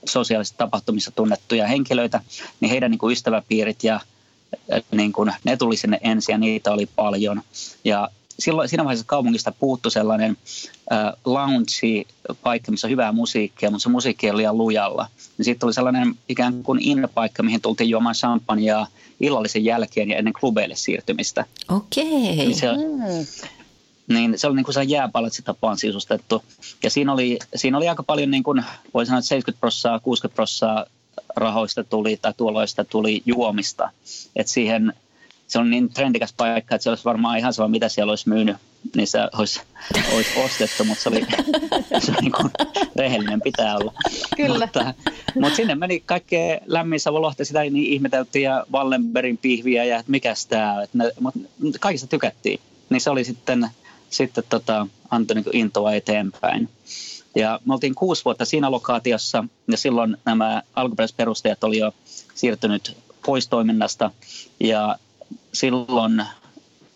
sosiaalisissa 0.05 0.59
tapahtumissa 0.59 1.11
tunnettuja 1.11 1.67
henkilöitä, 1.67 2.21
niin 2.61 2.71
heidän 2.71 2.91
niin 2.91 2.99
kuin 2.99 3.13
ystäväpiirit 3.13 3.85
ja 3.85 4.01
niin 4.91 5.13
kuin, 5.13 5.33
ne 5.45 5.57
tuli 5.57 5.77
sinne 5.77 5.99
ensin 6.03 6.33
ja 6.33 6.39
niitä 6.39 6.73
oli 6.73 6.87
paljon. 6.87 7.43
Ja 7.85 8.09
silloin, 8.39 8.69
siinä 8.69 8.85
vaiheessa 8.85 9.07
kaupungista 9.07 9.53
puuttu 9.53 9.91
sellainen 9.91 10.37
äh, 10.93 11.13
lounge-paikka, 11.25 12.71
missä 12.71 12.87
on 12.87 12.91
hyvää 12.91 13.13
musiikkia, 13.13 13.71
mutta 13.71 13.83
se 13.83 13.89
musiikki 13.89 14.31
oli 14.31 14.37
liian 14.37 14.59
lujalla. 14.59 15.09
Niin 15.39 15.45
sitten 15.45 15.67
oli 15.67 15.75
sellainen 15.75 16.15
ikään 16.29 16.63
kuin 16.63 16.81
in-paikka, 16.83 17.43
mihin 17.43 17.61
tultiin 17.61 17.91
juomaan 17.91 18.15
champagnea 18.15 18.87
illallisen 19.21 19.65
jälkeen 19.65 20.11
ja 20.11 20.17
ennen 20.17 20.35
klubeille 20.41 20.77
siirtymistä. 20.77 21.45
Okei. 21.69 22.05
Niin 22.05 22.57
se, 22.57 22.67
mm. 22.73 23.27
niin 24.15 24.39
se 24.39 24.47
oli 24.47 24.57
niin 24.57 24.65
kuin 24.65 24.75
se 24.75 24.83
jääpalatsi-tapaan 24.83 25.79
sisustettu. 25.79 26.43
Ja 26.83 26.91
siinä 26.91 27.13
oli, 27.13 27.39
siinä 27.57 27.77
oli 27.77 27.89
aika 27.89 28.03
paljon, 28.03 28.31
niin 28.31 28.43
kuin, 28.43 28.65
voi 28.95 29.07
sanoa, 29.07 29.19
että 29.19 29.29
70 29.29 29.61
prosenttia, 29.61 30.01
60 30.01 30.35
prosenttia 30.35 30.97
rahoista 31.37 31.85
tuli 31.85 32.17
tai 32.23 32.33
tuoloista 32.37 32.85
tuli 32.85 33.23
juomista. 33.27 33.91
Et 34.37 34.49
siihen 34.49 34.93
se 35.47 35.59
on 35.59 35.71
niin 35.71 35.93
trendikäs 35.93 36.35
paikka, 36.37 36.75
että 36.75 36.83
se 36.83 36.91
olisi 36.91 37.05
varmaan 37.05 37.39
ihan 37.39 37.53
sama, 37.53 37.69
mitä 37.69 37.89
siellä 37.89 38.11
olisi 38.11 38.29
myynyt, 38.29 38.57
niin 38.97 39.07
se 39.07 39.19
olisi, 39.39 39.61
olisi 40.15 40.31
ostettu, 40.45 40.85
mutta 40.85 41.03
se 41.03 41.09
oli, 41.09 41.21
se 42.05 42.13
oli 42.13 42.21
niin 42.21 42.33
kuin, 42.33 42.51
rehellinen 42.97 43.41
pitää 43.41 43.77
olla. 43.77 43.93
Kyllä. 44.37 44.59
Mutta, 44.59 44.95
mutta 45.35 45.57
sinne 45.57 45.75
meni 45.75 46.03
kaikkea 46.07 46.59
lämmin 46.67 47.01
savulohta, 47.01 47.45
sitä 47.45 47.61
niin 47.61 47.93
ihmeteltiin 47.93 48.43
ja 48.43 48.67
Wallenbergin 48.73 49.39
pihviä 49.39 49.85
ja 49.85 49.99
että 49.99 50.11
mikäs 50.11 50.47
tämä, 50.47 50.83
että 50.83 50.99
ne, 50.99 51.13
mutta 51.21 51.79
kaikista 51.81 52.07
tykättiin. 52.07 52.61
Niin 52.91 53.01
se 53.01 53.11
oli 53.11 53.25
sitten, 53.25 53.69
sitten 54.11 54.45
tota, 54.49 54.87
antoi 55.11 55.35
niin 55.35 55.45
intoa 55.53 55.93
eteenpäin. 55.93 56.69
Ja 57.35 57.61
me 57.65 57.75
oltiin 57.75 57.95
kuusi 57.95 58.25
vuotta 58.25 58.45
siinä 58.45 58.71
lokaatiossa 58.71 59.45
ja 59.69 59.77
silloin 59.77 60.17
nämä 60.25 60.63
alkuperäiset 60.75 61.17
perustajat 61.17 61.65
oli 61.65 61.79
jo 61.79 61.93
siirtynyt 62.35 62.97
pois 63.27 63.49
toiminnasta 63.49 64.11
ja 64.61 64.99
silloin 65.53 66.23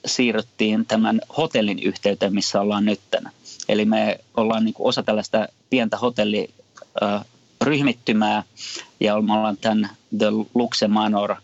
siirryttiin 0.07 0.87
tämän 0.87 1.21
hotellin 1.37 1.79
yhteyteen, 1.79 2.35
missä 2.35 2.61
ollaan 2.61 2.85
nytten. 2.85 3.31
Eli 3.69 3.85
me 3.85 4.21
ollaan 4.37 4.65
niin 4.65 4.75
kuin 4.75 4.89
osa 4.89 5.03
tällaista 5.03 5.49
pientä 5.71 5.97
hotelliryhmittymää 5.97 8.43
ja 9.01 9.23
me 9.23 9.33
ollaan 9.33 9.57
tämän 9.57 9.91
The 10.19 10.27
Luxe 10.55 10.89
Manor 10.89 11.35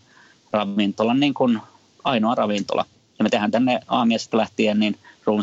ravintolan 0.53 1.19
niin 1.19 1.33
kuin 1.33 1.59
ainoa 2.03 2.35
ravintola. 2.35 2.85
Ja 3.19 3.23
me 3.23 3.29
tehdään 3.29 3.51
tänne 3.51 3.79
aamiaisesta 3.87 4.37
lähtien 4.37 4.79
niin 4.79 4.99
room 5.25 5.41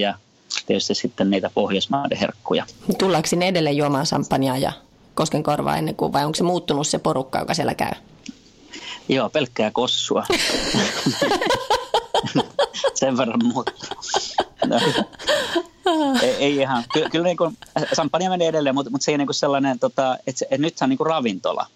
ja 0.00 0.14
tietysti 0.66 0.94
sitten 0.94 1.30
niitä 1.30 1.50
Pohjoismaiden 1.54 2.18
herkkuja. 2.18 2.66
Tullaanko 2.98 3.26
sinne 3.26 3.48
edelleen 3.48 3.76
juomaan 3.76 4.06
sampanjaa 4.06 4.58
ja 4.58 4.72
koskenkorvaa 5.14 5.76
ennen 5.76 5.96
kuin, 5.96 6.12
vai 6.12 6.24
onko 6.24 6.34
se 6.34 6.42
muuttunut 6.42 6.86
se 6.86 6.98
porukka, 6.98 7.38
joka 7.38 7.54
siellä 7.54 7.74
käy? 7.74 7.92
Joo, 9.08 9.30
pelkkää 9.30 9.70
kossua. 9.70 10.26
Sen 12.94 13.16
verran 13.16 13.44
muuttunut. 13.44 14.04
No. 14.66 14.80
ei, 16.22 16.30
ei 16.30 16.56
ihan. 16.56 16.84
Kyllä, 16.92 17.10
kyllä 17.10 17.24
niin 17.24 17.36
kuin, 17.36 17.56
sampania 17.92 18.30
menee 18.30 18.48
edelleen, 18.48 18.74
mutta, 18.74 18.90
mutta 18.90 19.04
se 19.04 19.10
ei 19.10 19.18
niin 19.18 19.26
kuin 19.26 19.34
sellainen, 19.34 19.78
tota, 19.78 20.16
että, 20.26 20.38
se, 20.38 20.44
että 20.44 20.58
nyt 20.58 20.78
se 20.78 20.84
on 20.84 20.90
niin 20.90 20.98
kuin 20.98 21.06
ravintola. 21.06 21.66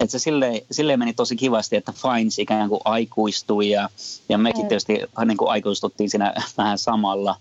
Että 0.00 0.12
se 0.12 0.18
silleen, 0.18 0.60
silleen 0.70 0.98
meni 0.98 1.12
tosi 1.12 1.36
kivasti, 1.36 1.76
että 1.76 1.92
Fines 1.92 2.38
ikään 2.38 2.68
kuin 2.68 2.80
aikuistui 2.84 3.70
ja, 3.70 3.88
ja 4.28 4.38
mekin 4.38 4.68
tietysti 4.68 4.98
niin 5.24 5.36
kuin 5.36 5.50
aikuistuttiin 5.50 6.10
siinä 6.10 6.34
vähän 6.58 6.78
samalla. 6.78 7.36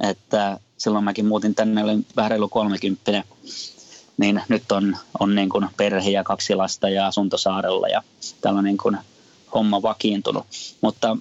Että 0.00 0.60
silloin 0.78 1.04
mäkin 1.04 1.26
muutin 1.26 1.54
tänne, 1.54 1.84
olin 1.84 2.06
vähän 2.16 2.30
reilu 2.30 2.48
30 2.48 3.24
niin 4.16 4.42
nyt 4.48 4.72
on, 4.72 4.96
on 5.20 5.34
niin 5.34 5.48
kuin 5.48 5.68
perhe 5.76 6.10
ja 6.10 6.24
kaksi 6.24 6.54
lasta 6.54 6.88
ja 6.88 7.06
asuntosaarella 7.06 7.88
ja 7.88 8.02
on 8.44 8.64
niin 8.64 8.78
kuin 8.78 8.98
homma 9.54 9.82
vakiintunut. 9.82 10.46
Mutta 10.80 11.16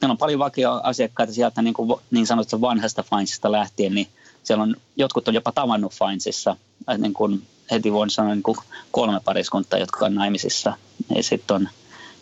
meillä 0.00 0.12
on 0.12 0.18
paljon 0.18 0.38
vakioasiakkaita 0.38 1.32
sieltä 1.32 1.62
niin, 1.62 1.74
kuin 1.74 2.00
niin 2.10 2.26
sanotusta 2.26 2.60
vanhasta 2.60 3.02
Finesista 3.02 3.52
lähtien, 3.52 3.94
niin 3.94 4.08
siellä 4.42 4.62
on, 4.62 4.76
jotkut 4.96 5.28
on 5.28 5.34
jopa 5.34 5.52
tavannut 5.52 5.94
Finesissa, 5.94 6.56
niin 6.98 7.14
kuin 7.14 7.42
heti 7.70 7.92
voin 7.92 8.10
sanoa 8.10 8.34
niin 8.34 8.42
kuin 8.42 8.58
kolme 8.90 9.20
pariskuntaa, 9.24 9.78
jotka 9.78 10.06
on 10.06 10.14
naimisissa. 10.14 10.72
Ja 11.16 11.22
sitten 11.22 11.54
on 11.54 11.68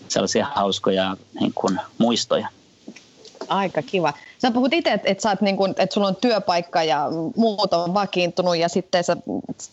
sellaisia 0.09 0.47
hauskoja 0.55 1.17
niin 1.41 1.53
kuin 1.55 1.81
muistoja. 1.99 2.49
Aika 3.49 3.83
kiva. 3.83 4.13
Sä 4.45 4.51
puhut 4.51 4.73
itse, 4.73 4.93
että, 4.93 5.09
että, 5.09 5.23
sä 5.23 5.37
niin 5.41 5.57
kuin, 5.57 5.71
että 5.71 5.95
sulla 5.95 6.07
on 6.07 6.17
työpaikka 6.17 6.83
ja 6.83 7.09
muut 7.37 7.73
on 7.73 7.95
vakiintunut 7.95 8.57
ja 8.57 8.69
sitten 8.69 9.05
sä 9.05 9.17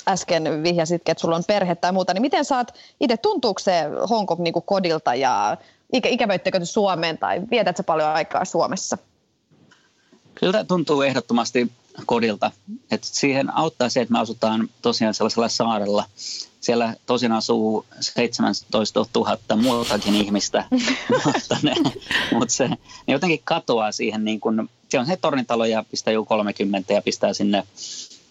äsken 0.08 0.64
vihjasitkin, 0.64 1.12
että 1.12 1.22
sulla 1.22 1.36
on 1.36 1.44
perhe 1.48 1.76
tai 1.76 1.92
muuta, 1.92 2.14
niin 2.14 2.22
miten 2.22 2.46
saat 2.46 2.74
itse, 3.00 3.18
tuntuuko 3.18 3.60
se 3.60 3.84
Hongkong 4.10 4.42
niin 4.42 4.54
kuin 4.54 4.66
kodilta 4.66 5.16
ja 5.16 5.58
ikä, 5.94 6.10
ikävöittekö 6.10 6.66
Suomeen 6.66 7.18
tai 7.18 7.42
vietätkö 7.52 7.84
paljon 7.84 8.10
aikaa 8.10 8.46
Suomessa? 8.46 8.98
Kyllä 10.36 10.64
tuntuu 10.64 11.02
ehdottomasti 11.02 11.72
kodilta. 12.06 12.52
Et 12.92 13.04
siihen 13.04 13.58
auttaa 13.58 13.90
se, 13.90 14.02
että 14.02 14.12
me 14.12 14.20
asutaan 14.20 14.70
tosiaan 14.82 15.14
sellaisella 15.14 15.48
saarella. 15.48 16.04
Siellä 16.62 16.96
tosin 17.06 17.32
asuu 17.32 17.86
17 18.00 19.06
000 19.16 19.38
muutakin 19.56 20.16
ihmistä, 20.16 20.66
mutta, 21.26 21.58
ne, 21.64 21.74
mutta 22.32 22.54
se 22.54 22.68
ne 22.68 22.78
jotenkin 23.08 23.42
katoaa 23.44 23.92
siihen, 23.92 24.26
niin 24.26 24.40
kun, 24.40 24.70
se 24.90 25.00
on 25.00 25.06
se 25.06 25.18
tornitalo 25.18 25.66
ja 25.66 25.86
pistää 25.92 26.14
joku 26.14 26.26
30 26.26 26.94
ja 26.94 27.02
pistää 27.02 27.34
sinne 27.34 27.64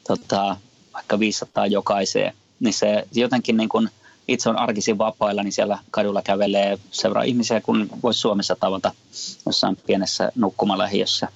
tota, 0.07 0.57
vaikka 0.95 1.19
500 1.19 1.67
jokaiseen. 1.67 2.35
Niin 2.61 2.75
se 2.75 3.07
jotenkin 3.13 3.57
niin 3.57 3.69
kun, 3.69 3.89
itse 4.29 4.49
on 4.49 4.59
arkisin 4.59 4.99
vapailla, 4.99 5.43
niin 5.43 5.53
siellä 5.53 5.79
kadulla 5.91 6.23
kävelee 6.23 6.79
seuraa 6.91 7.23
ihmisiä, 7.23 7.61
kun 7.61 7.89
voisi 8.03 8.21
Suomessa 8.21 8.57
tavata 8.61 8.93
jossain 9.47 9.77
pienessä 9.87 10.33
nukkumalähiössä. 10.35 11.29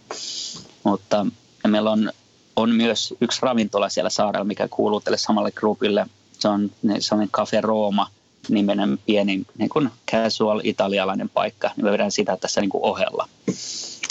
Mutta 0.84 1.26
meillä 1.68 1.90
on 1.90 2.12
on 2.56 2.70
myös 2.70 3.14
yksi 3.20 3.38
ravintola 3.42 3.88
siellä 3.88 4.10
saarella, 4.10 4.44
mikä 4.44 4.68
kuuluu 4.68 5.00
tälle 5.00 5.18
samalle 5.18 5.50
grupille. 5.52 6.06
Se 6.44 6.48
on 6.48 6.70
sellainen 6.98 7.30
Cafe 7.30 7.60
Roma 7.60 8.10
nimenen 8.48 8.98
pieni 9.06 9.42
niin 9.58 9.68
kuin 9.68 9.90
casual 10.10 10.60
italialainen 10.64 11.28
paikka. 11.28 11.70
Niin 11.76 11.84
me 11.84 11.92
vedään 11.92 12.10
sitä 12.10 12.36
tässä 12.36 12.60
niin 12.60 12.70
kuin 12.70 12.84
ohella. 12.84 13.28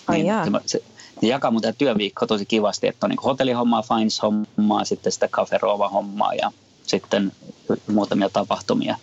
Ai 0.08 0.24
niin, 0.24 0.34
se, 0.66 0.84
ne 1.22 1.28
jakaa 1.28 1.52
mun 1.52 1.62
tämä 1.62 1.74
työviikko 1.74 2.28
tosi 2.28 2.46
kivasti, 2.46 2.88
että 2.88 3.06
on 3.06 3.10
niin 3.10 3.20
hotellihommaa, 3.24 3.82
Fines-hommaa, 3.82 4.86
sitten 4.86 5.12
sitä 5.12 5.28
Cafe 5.28 5.58
Roma-hommaa 5.58 6.34
ja 6.34 6.52
sitten 6.88 7.32
muutamia 7.92 8.30
tapahtumia. 8.30 8.98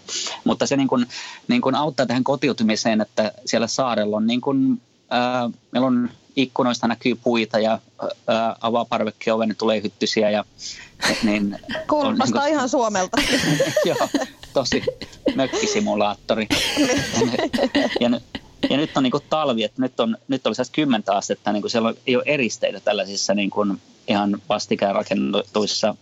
Mutta 0.45 0.67
se 0.67 0.77
niin 0.77 0.89
kuin, 0.89 1.07
niin 1.49 1.61
kuin 1.61 1.75
auttaa 1.75 2.07
tähän 2.07 2.25
kotiutumiseen, 2.25 3.01
että 3.01 3.33
siellä 3.47 3.67
saarella 3.67 4.17
on, 4.17 4.27
niin 4.27 4.41
kuin, 4.41 4.81
ää, 5.11 5.51
meillä 5.71 5.87
on 5.87 6.11
ikkunoista 6.37 6.89
näkyy 6.89 7.15
puita 7.15 7.59
ja 7.59 7.79
ää, 8.27 8.57
avaa 8.61 8.85
parvekkeoven, 8.85 9.49
niin 9.49 9.57
tulee 9.57 9.83
hyttysiä. 9.83 10.31
Ja, 10.31 10.45
niin, 11.23 11.59
Kuulostaa 11.89 12.45
niin 12.45 12.55
ihan 12.55 12.69
Suomelta. 12.69 13.17
joo, 13.87 14.09
tosi 14.53 14.83
mökkisimulaattori. 15.35 16.47
ja, 18.01 18.11
ja, 18.11 18.21
ja 18.71 18.77
nyt 18.77 18.97
on 18.97 19.03
niin 19.03 19.11
kuin 19.11 19.25
talvi, 19.31 19.65
että 19.65 19.83
nyt, 19.83 20.01
on, 20.01 20.17
nyt 20.29 20.47
oli 20.47 20.55
10 20.73 21.03
astetta, 21.07 21.53
niin 21.53 21.63
kuin 21.63 21.71
siellä 21.71 21.95
ei 22.07 22.17
ole 22.17 22.25
eristeitä 22.27 22.81
tällaisissa 22.81 23.35
niin 23.35 23.51
kuin 23.51 23.81
ihan 24.09 24.43
vastikään 24.49 24.95
rakennetuissa 24.95 25.95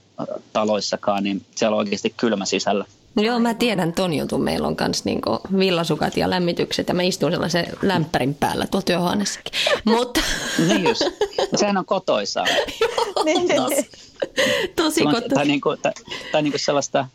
taloissakaan, 0.52 1.24
niin 1.24 1.46
siellä 1.54 1.74
on 1.74 1.78
oikeasti 1.78 2.14
kylmä 2.16 2.44
sisällä. 2.44 2.84
Joo, 3.16 3.38
mä 3.38 3.54
tiedän 3.54 3.92
ton 3.92 4.14
jutun. 4.14 4.42
Meillä 4.42 4.68
on 4.68 4.76
myös 4.80 5.04
niinku 5.04 5.40
villasukat 5.58 6.16
ja 6.16 6.30
lämmitykset 6.30 6.88
ja 6.88 6.94
mä 6.94 7.02
istun 7.02 7.32
sellaisen 7.32 7.66
lämpärin 7.82 8.34
päällä 8.34 8.66
tuolla 8.66 8.84
työhuoneessakin. 8.84 9.52
Mutta... 9.84 10.20
niin 10.68 10.84
just. 10.84 11.02
Sehän 11.56 11.76
on 11.76 11.84
kotoisaa. 11.84 12.44
niin. 13.24 13.48
Tosi 14.76 15.04
kotoisaa. 15.04 15.28
Tai, 15.34 15.46
niinku, 15.46 15.76
tai, 15.82 15.92
tai 16.32 16.42
niinku 16.42 16.58
sellaista 16.58 17.08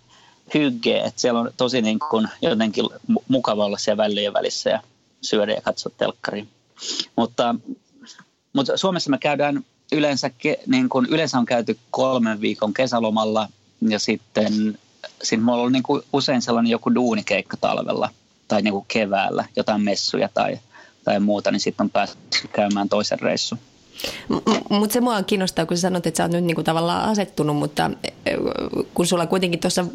hyggeä, 0.53 1.05
että 1.05 1.21
siellä 1.21 1.39
on 1.39 1.51
tosi 1.57 1.81
niinku 1.81 2.23
jotenkin 2.41 2.85
mukava 3.27 3.65
olla 3.65 3.77
siellä 3.77 4.03
väliin 4.03 4.33
välissä 4.33 4.69
ja 4.69 4.81
syödä 5.21 5.53
ja 5.53 5.61
katsoa 5.61 5.91
telkkariin. 5.97 6.47
Mutta, 7.15 7.55
mutta 8.53 8.77
Suomessa 8.77 9.09
me 9.09 9.17
käydään 9.17 9.65
yleensä, 9.91 10.31
niin 10.67 10.89
kuin, 10.89 11.05
yleensä 11.05 11.37
on 11.37 11.45
käyty 11.45 11.77
kolmen 11.91 12.41
viikon 12.41 12.73
kesälomalla 12.73 13.49
ja 13.81 13.99
sitten 13.99 14.77
siinä 15.23 15.43
mulla 15.43 15.63
on 15.63 15.71
niin 15.71 15.83
kuin 15.83 16.01
usein 16.13 16.41
sellainen 16.41 16.71
joku 16.71 16.95
duunikeikka 16.95 17.57
talvella 17.57 18.09
tai 18.47 18.61
niin 18.61 18.73
kuin 18.73 18.85
keväällä, 18.87 19.45
jotain 19.55 19.81
messuja 19.81 20.29
tai, 20.33 20.59
tai 21.03 21.19
muuta, 21.19 21.51
niin 21.51 21.59
sitten 21.59 21.83
on 21.83 21.89
päässyt 21.89 22.19
käymään 22.53 22.89
toisen 22.89 23.19
reissun. 23.19 23.59
Mutta 24.69 24.93
se 24.93 25.01
mua 25.01 25.23
kiinnostaa, 25.23 25.65
kun 25.65 25.77
sä 25.77 25.81
sanot, 25.81 26.07
että 26.07 26.17
sä 26.17 26.23
oot 26.23 26.31
nyt 26.31 26.43
niinku 26.43 26.63
tavallaan 26.63 27.09
asettunut, 27.09 27.55
mutta 27.55 27.91
kun 28.93 29.07
sulla 29.07 29.27
kuitenkin 29.27 29.59
tuossa 29.59 29.85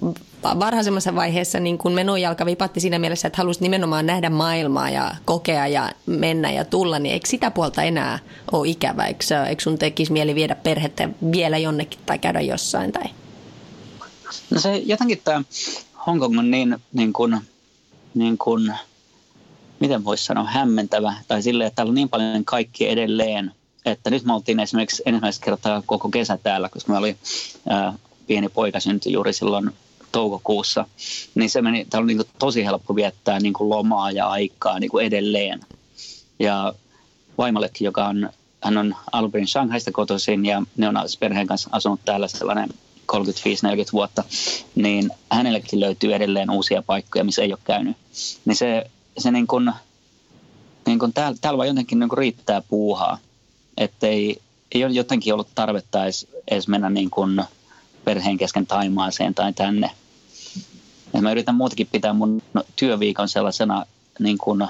varhaisemmassa 0.42 1.14
vaiheessa 1.14 1.60
niin 1.60 1.78
kun 1.78 1.92
menojalka 1.92 2.46
vipatti 2.46 2.80
siinä 2.80 2.98
mielessä, 2.98 3.28
että 3.28 3.36
halusit 3.36 3.62
nimenomaan 3.62 4.06
nähdä 4.06 4.30
maailmaa 4.30 4.90
ja 4.90 5.14
kokea 5.24 5.66
ja 5.66 5.92
mennä 6.06 6.50
ja 6.50 6.64
tulla, 6.64 6.98
niin 6.98 7.12
eikö 7.12 7.28
sitä 7.28 7.50
puolta 7.50 7.82
enää 7.82 8.18
ole 8.52 8.68
ikävä? 8.68 9.06
Eikö, 9.06 9.24
eikö 9.48 9.62
sun 9.62 9.78
tekisi 9.78 10.12
mieli 10.12 10.34
viedä 10.34 10.54
perhettä 10.54 11.08
vielä 11.32 11.58
jonnekin 11.58 12.00
tai 12.06 12.18
käydä 12.18 12.40
jossain? 12.40 12.92
Tai? 12.92 13.04
No 14.50 14.60
se 14.60 14.76
jotenkin 14.76 15.20
tämä 15.24 15.42
Hongkong 16.06 16.38
on 16.38 16.50
niin, 16.50 16.76
niin 16.92 17.12
kuin, 17.12 17.40
niin 18.14 18.38
kuin, 18.38 18.74
miten 19.80 20.04
voisi 20.04 20.24
sanoa, 20.24 20.44
hämmentävä. 20.44 21.14
Tai 21.28 21.42
silleen, 21.42 21.66
että 21.66 21.76
täällä 21.76 21.90
on 21.90 21.94
niin 21.94 22.08
paljon 22.08 22.44
kaikki 22.44 22.88
edelleen, 22.88 23.52
että 23.84 24.10
nyt 24.10 24.24
me 24.24 24.34
oltiin 24.34 24.60
esimerkiksi 24.60 25.02
ensimmäistä 25.06 25.44
kertaa 25.44 25.82
koko 25.86 26.08
kesä 26.08 26.38
täällä, 26.42 26.68
koska 26.68 26.92
me 26.92 26.98
oli 26.98 27.16
ää, 27.68 27.94
pieni 28.26 28.48
poika 28.48 28.80
syntyi 28.80 29.12
juuri 29.12 29.32
silloin 29.32 29.70
toukokuussa, 30.12 30.86
niin 31.34 31.50
se 31.50 31.62
meni, 31.62 31.84
täällä 31.84 32.04
oli 32.04 32.14
niin 32.14 32.28
tosi 32.38 32.64
helppo 32.64 32.96
viettää 32.96 33.40
niin 33.40 33.52
kuin 33.52 33.70
lomaa 33.70 34.10
ja 34.10 34.28
aikaa 34.28 34.78
niin 34.78 34.90
kuin 34.90 35.06
edelleen. 35.06 35.60
Ja 36.38 36.74
vaimollekin, 37.38 37.84
joka 37.84 38.06
on, 38.06 38.30
hän 38.62 38.78
on 38.78 38.94
alun 39.12 39.32
perin 39.32 39.46
Shanghaista 39.46 39.92
kotoisin 39.92 40.46
ja 40.46 40.62
ne 40.76 40.88
on 40.88 40.94
perheen 41.20 41.46
kanssa 41.46 41.68
asunut 41.72 42.00
täällä 42.04 42.28
sellainen 42.28 42.68
35-40 43.12 43.16
vuotta, 43.92 44.24
niin 44.74 45.10
hänellekin 45.30 45.80
löytyy 45.80 46.14
edelleen 46.14 46.50
uusia 46.50 46.82
paikkoja, 46.82 47.24
missä 47.24 47.42
ei 47.42 47.52
ole 47.52 47.58
käynyt. 47.64 47.96
Niin 48.44 48.56
se, 48.56 48.90
se 49.18 49.30
niin 49.30 49.46
kuin, 49.46 49.72
niin 50.86 50.98
kuin 50.98 51.12
täällä, 51.12 51.38
täällä 51.40 51.58
vaan 51.58 51.68
jotenkin 51.68 51.98
niin 51.98 52.08
kuin 52.08 52.18
riittää 52.18 52.62
puuhaa, 52.68 53.18
että 53.78 54.06
ei, 54.06 54.40
ei 54.72 54.84
ole 54.84 54.92
jotenkin 54.92 55.32
ollut 55.32 55.48
tarvetta 55.54 56.04
edes, 56.04 56.26
edes 56.50 56.68
mennä 56.68 56.90
niin 56.90 57.10
kuin 57.10 57.42
perheen 58.04 58.38
kesken 58.38 58.66
Taimaaseen 58.66 59.34
tai 59.34 59.52
tänne. 59.52 59.90
Ja 61.14 61.22
mä 61.22 61.30
yritän 61.30 61.54
muutakin 61.54 61.88
pitää 61.92 62.12
mun 62.12 62.42
työviikon 62.76 63.28
sellaisena 63.28 63.84
niin 64.18 64.38
kuin, 64.38 64.66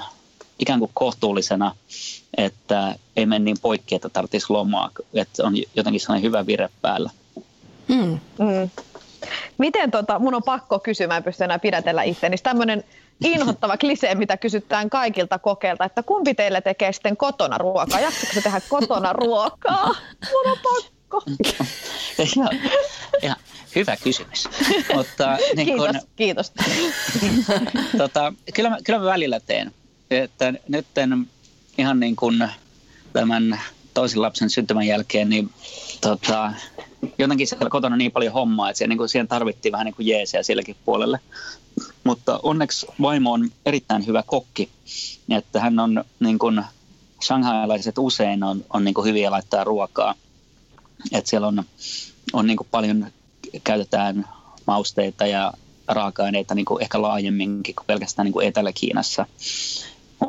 ikään 0.59 0.79
kuin 0.79 0.91
kohtuullisena, 0.93 1.75
että 2.37 2.95
ei 3.15 3.25
mene 3.25 3.45
niin 3.45 3.57
poikki, 3.61 3.95
että 3.95 4.09
tarvitsisi 4.09 4.45
lomaa, 4.49 4.91
että 5.13 5.43
on 5.43 5.53
jotenkin 5.75 6.01
sellainen 6.01 6.23
hyvä 6.23 6.45
vire 6.45 6.69
päällä. 6.81 7.09
Mm. 7.87 8.19
Mm. 8.37 8.69
Miten 9.57 9.91
tota, 9.91 10.19
mun 10.19 10.35
on 10.35 10.43
pakko 10.43 10.79
kysyä, 10.79 11.07
mä 11.07 11.17
en 11.17 11.23
pysty 11.23 11.43
enää 11.43 11.59
pidätellä 11.59 12.03
itse, 12.03 12.29
niin 12.29 12.39
tämmöinen 12.43 12.83
inhottava 13.23 13.77
klisee, 13.77 14.15
mitä 14.15 14.37
kysytään 14.37 14.89
kaikilta 14.89 15.39
kokeilta, 15.39 15.85
että 15.85 16.03
kumpi 16.03 16.33
teille 16.33 16.61
tekee 16.61 16.93
sitten 16.93 17.17
kotona 17.17 17.57
ruokaa? 17.57 17.99
Jaksatko 17.99 18.33
se 18.33 18.41
tehdä 18.41 18.61
kotona 18.69 19.13
ruokaa? 19.13 19.85
Mun 20.31 20.51
on 20.51 20.57
pakko. 20.63 21.23
ja, 22.17 22.59
ja, 23.21 23.35
hyvä 23.75 23.97
kysymys. 24.03 24.43
Mutta, 24.95 25.37
niin 25.55 25.67
kiitos, 25.67 25.95
kun, 25.95 26.09
kiitos. 26.15 26.51
tota, 27.97 28.33
kyllä, 28.53 28.69
mä, 28.69 28.77
kyllä 28.83 28.99
mä 28.99 29.05
välillä 29.05 29.39
teen. 29.39 29.71
Että 30.11 30.53
nyt 30.67 30.85
ihan 31.77 31.99
niin 31.99 32.15
kuin 32.15 32.49
tämän 33.13 33.59
toisen 33.93 34.21
lapsen 34.21 34.49
syntymän 34.49 34.87
jälkeen, 34.87 35.29
niin 35.29 35.49
tota, 36.01 36.53
jotenkin 37.17 37.47
siellä 37.47 37.69
kotona 37.69 37.95
niin 37.95 38.11
paljon 38.11 38.33
hommaa, 38.33 38.69
että 38.69 38.77
siihen, 38.77 38.89
niin 38.89 38.97
kuin, 38.97 39.09
siihen 39.09 39.27
tarvittiin 39.27 39.71
vähän 39.71 39.85
niin 39.85 39.95
kuin 39.95 40.07
jeesiä 40.07 40.43
silläkin 40.43 40.75
puolelle. 40.85 41.19
Mutta 42.09 42.39
onneksi 42.43 42.85
vaimo 43.01 43.31
on 43.33 43.49
erittäin 43.65 44.05
hyvä 44.05 44.23
kokki, 44.23 44.69
että 45.29 45.59
hän 45.59 45.79
on 45.79 46.03
niin 46.19 46.39
kuin, 46.39 46.63
shanghailaiset 47.23 47.97
usein 47.97 48.43
on, 48.43 48.65
on 48.73 48.83
niin 48.83 48.93
kuin 48.93 49.07
hyviä 49.07 49.31
laittaa 49.31 49.63
ruokaa. 49.63 50.15
Että 51.11 51.29
siellä 51.29 51.47
on, 51.47 51.63
on 52.33 52.47
niin 52.47 52.57
kuin 52.57 52.67
paljon, 52.71 53.07
käytetään 53.63 54.25
mausteita 54.67 55.27
ja 55.27 55.53
raaka-aineita 55.87 56.55
niin 56.55 56.65
kuin 56.65 56.81
ehkä 56.81 57.01
laajemminkin 57.01 57.75
kuin 57.75 57.87
pelkästään 57.87 58.25
niin 58.25 58.33
kuin 58.33 58.47
Etelä-Kiinassa. 58.47 59.25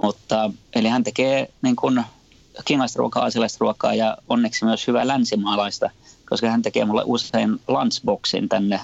Mutta, 0.03 0.51
eli 0.75 0.89
hän 0.89 1.05
tekee 1.05 1.51
niin 1.63 1.77
kuin, 1.77 2.05
kiinalaista 2.65 2.99
ruokaa, 2.99 3.25
asialaista 3.25 3.59
ruokaa 3.61 3.95
ja 3.95 4.17
onneksi 4.29 4.65
myös 4.65 4.87
hyvää 4.87 5.07
länsimaalaista 5.07 5.91
koska 6.31 6.51
hän 6.51 6.63
tekee 6.63 6.85
mulle 6.85 7.03
usein 7.05 7.61
lunchboxin 7.69 8.49
tänne 8.49 8.81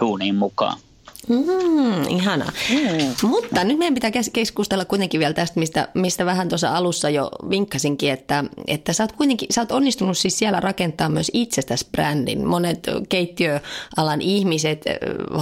duuniin 0.00 0.34
mukaan. 0.34 0.78
Mm, 1.30 2.08
ihana. 2.08 2.52
Mm. 2.70 3.28
Mutta 3.28 3.64
nyt 3.64 3.78
meidän 3.78 3.94
pitää 3.94 4.10
keskustella 4.32 4.84
kuitenkin 4.84 5.20
vielä 5.20 5.34
tästä, 5.34 5.60
mistä, 5.60 5.88
mistä 5.94 6.26
vähän 6.26 6.48
tuossa 6.48 6.76
alussa 6.76 7.10
jo 7.10 7.30
vinkkasinkin, 7.50 8.12
että, 8.12 8.44
että 8.66 8.92
sä 8.92 9.02
oot 9.02 9.12
kuitenkin, 9.12 9.48
sä 9.50 9.60
oot 9.60 9.72
onnistunut 9.72 10.18
siis 10.18 10.38
siellä 10.38 10.60
rakentaa 10.60 11.08
myös 11.08 11.30
itsestäsi 11.34 11.86
brändin. 11.92 12.46
Monet 12.46 12.86
keittiöalan 13.08 14.20
ihmiset 14.20 14.84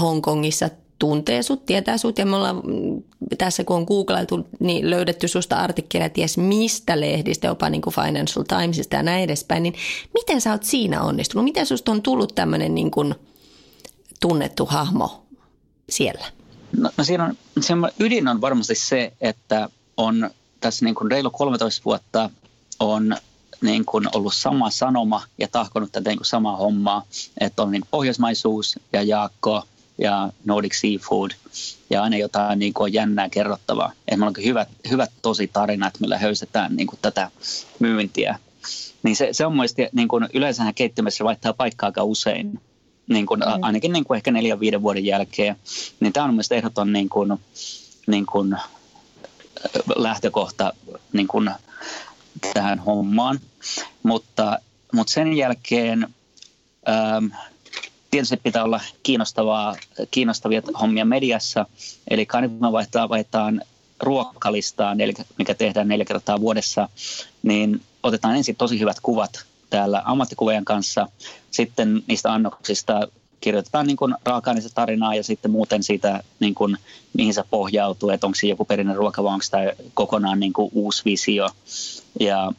Hongkongissa 0.01 0.71
tuntee 0.99 1.43
sut, 1.43 1.67
tietää 1.67 1.99
sut 1.99 2.19
ja 2.19 2.27
me 2.27 2.37
ollaan 2.37 2.57
mm, 2.57 3.03
tässä 3.39 3.65
kun 3.65 3.77
on 3.77 3.85
googlailtu, 3.85 4.49
niin 4.61 4.91
löydetty 4.91 5.29
susta 5.29 5.57
artikkeleja 5.57 6.11
ties 6.11 6.39
mistä 6.39 7.01
lehdistä, 7.01 7.47
jopa 7.47 7.71
niin 7.71 7.83
kuin 7.83 7.95
Financial 7.95 8.45
Timesista 8.49 8.97
ja 8.97 9.03
näin 9.03 9.25
edespäin, 9.25 9.63
niin 9.63 9.75
miten 10.15 10.41
sä 10.41 10.53
oot 10.53 10.63
siinä 10.63 11.03
onnistunut? 11.03 11.45
Miten 11.45 11.67
susta 11.67 11.93
on 11.93 12.03
tullut 12.03 12.35
tämmöinen 12.35 12.75
niin 12.75 12.91
kuin 12.91 13.15
tunnettu 14.21 14.67
hahmo 14.67 15.28
siellä? 15.89 16.27
No, 16.77 16.91
no 16.97 17.05
siinä 17.05 17.25
on, 17.25 17.35
siinä 17.61 17.89
ydin 18.01 18.29
on 18.29 18.41
varmasti 18.41 18.75
se, 18.75 19.13
että 19.21 19.69
on 19.97 20.31
tässä 20.61 20.85
niin 20.85 20.95
kuin 20.95 21.11
reilu 21.11 21.31
13 21.31 21.85
vuotta 21.85 22.31
on 22.81 23.17
niin 23.61 23.85
kuin 23.85 24.09
ollut 24.15 24.35
sama 24.35 24.71
sanoma 24.71 25.23
ja 25.39 25.49
tahkonut 25.49 25.93
tätä 25.93 26.11
niin 26.11 26.19
kuin 26.19 26.27
samaa 26.27 26.57
hommaa, 26.57 27.05
että 27.41 27.63
on 27.63 27.71
niin 27.71 27.83
pohjoismaisuus 27.91 28.79
ja 28.93 29.03
Jaakko 29.03 29.63
ja 29.99 30.33
Nordic 30.45 30.75
Seafood 30.75 31.31
ja 31.91 32.03
aina 32.03 32.17
jotain 32.17 32.59
niin 32.59 32.75
kuin 32.75 32.93
jännää 32.93 33.29
kerrottavaa. 33.29 33.93
Että 33.93 34.17
meillä 34.17 34.27
on 34.39 34.45
hyvät, 34.45 34.69
hyvät 34.91 35.11
tosi 35.23 35.51
tarinat, 35.53 36.01
millä 36.01 36.19
höysetään 36.19 36.77
niin 36.77 36.87
kuin 36.87 36.99
tätä 37.03 37.31
myyntiä. 37.79 38.39
Niin 39.03 39.17
se, 39.17 39.29
se 39.33 39.47
on 39.47 39.53
mielestäni, 39.53 39.89
niin 39.93 40.09
kuin 40.09 40.29
yleensähän 40.35 40.75
keittiössä 40.75 41.25
vaihtaa 41.25 41.53
paikkaa 41.53 41.87
aika 41.87 42.05
usein, 42.05 42.61
niin 43.09 43.27
kuin, 43.27 43.41
mm. 43.41 43.63
ainakin 43.63 43.93
niin 43.93 44.05
kuin 44.05 44.17
ehkä 44.17 44.31
neljän 44.31 44.61
viiden 44.61 44.83
vuoden 44.83 45.05
jälkeen. 45.05 45.57
Niin 46.01 46.13
tämä 46.13 46.25
on 46.25 46.31
mielestäni 46.31 46.59
ehdoton 46.59 46.93
niin 46.93 47.09
kuin, 47.09 47.39
niin 48.07 48.27
kuin 48.27 48.57
lähtökohta 49.97 50.73
niin 51.13 51.29
kuin 51.29 51.51
tähän 52.55 52.79
hommaan. 52.79 53.41
Mutta, 54.03 54.59
mutta 54.93 55.13
sen 55.13 55.33
jälkeen... 55.33 56.15
Ähm, 56.89 57.27
tietysti 58.11 58.37
pitää 58.37 58.65
olla 58.65 58.81
kiinnostavaa, 59.03 59.77
kiinnostavia 60.11 60.63
hommia 60.81 61.05
mediassa. 61.05 61.67
Eli 62.11 62.27
me 62.61 62.73
vaihtaa, 62.73 63.09
vaihtaa 63.09 63.53
ruokalistaan, 64.03 65.01
eli 65.01 65.15
mikä 65.39 65.55
tehdään 65.55 65.89
neljä 65.89 66.05
kertaa 66.05 66.41
vuodessa, 66.41 66.89
niin 67.43 67.83
otetaan 68.03 68.37
ensin 68.37 68.57
tosi 68.57 68.81
hyvät 68.81 68.97
kuvat 69.03 69.45
täällä 69.71 70.03
ammattikuvien 70.05 70.65
kanssa. 70.65 71.09
Sitten 71.51 72.03
niistä 72.07 72.33
annoksista 72.33 73.09
kirjoitetaan 73.41 73.87
niin 73.87 73.97
kuin 73.97 74.15
raaka 74.25 74.55
tarinaa 74.75 75.15
ja 75.15 75.23
sitten 75.23 75.51
muuten 75.51 75.83
siitä, 75.83 76.23
niin 76.41 76.55
kuin, 76.55 76.77
mihin 77.13 77.35
se 77.35 77.45
pohjautuu, 77.51 78.11
että 78.11 78.27
onko 78.27 78.37
se 78.41 78.47
joku 78.47 78.65
perinne 78.65 78.95
ruoka 78.95 79.23
vai 79.23 79.33
onko 79.33 79.45
tämä 79.51 79.65
kokonaan 79.95 80.41
niin 80.41 80.53
kuin 80.53 80.71
uusi 80.75 81.03
visio. 81.05 81.49
Ja 82.21 82.53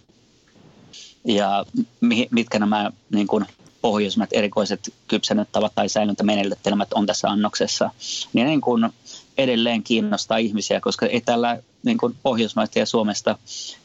ja 1.26 1.66
mi- 2.02 2.28
mitkä 2.32 2.60
nämä 2.60 2.92
niin 3.14 3.28
kuin 3.28 3.46
pohjoismat 3.82 4.30
erikoiset 4.32 4.94
kypsennettavat 5.08 5.76
tai 5.76 5.90
säilyntämenetelmät 5.90 6.94
on 6.94 7.06
tässä 7.06 7.30
annoksessa, 7.30 7.92
niin, 8.34 8.48
niin 8.48 8.62
kuin 8.62 8.90
edelleen 9.38 9.84
kiinnostaa 9.84 10.38
ihmisiä, 10.38 10.80
koska 10.80 11.06
ei 11.06 11.22
täällä 11.22 11.60
niin 11.84 11.98
kuin 11.98 12.16
Pohjoismaista 12.24 12.80
ja 12.80 12.86
Suomesta 12.86 13.38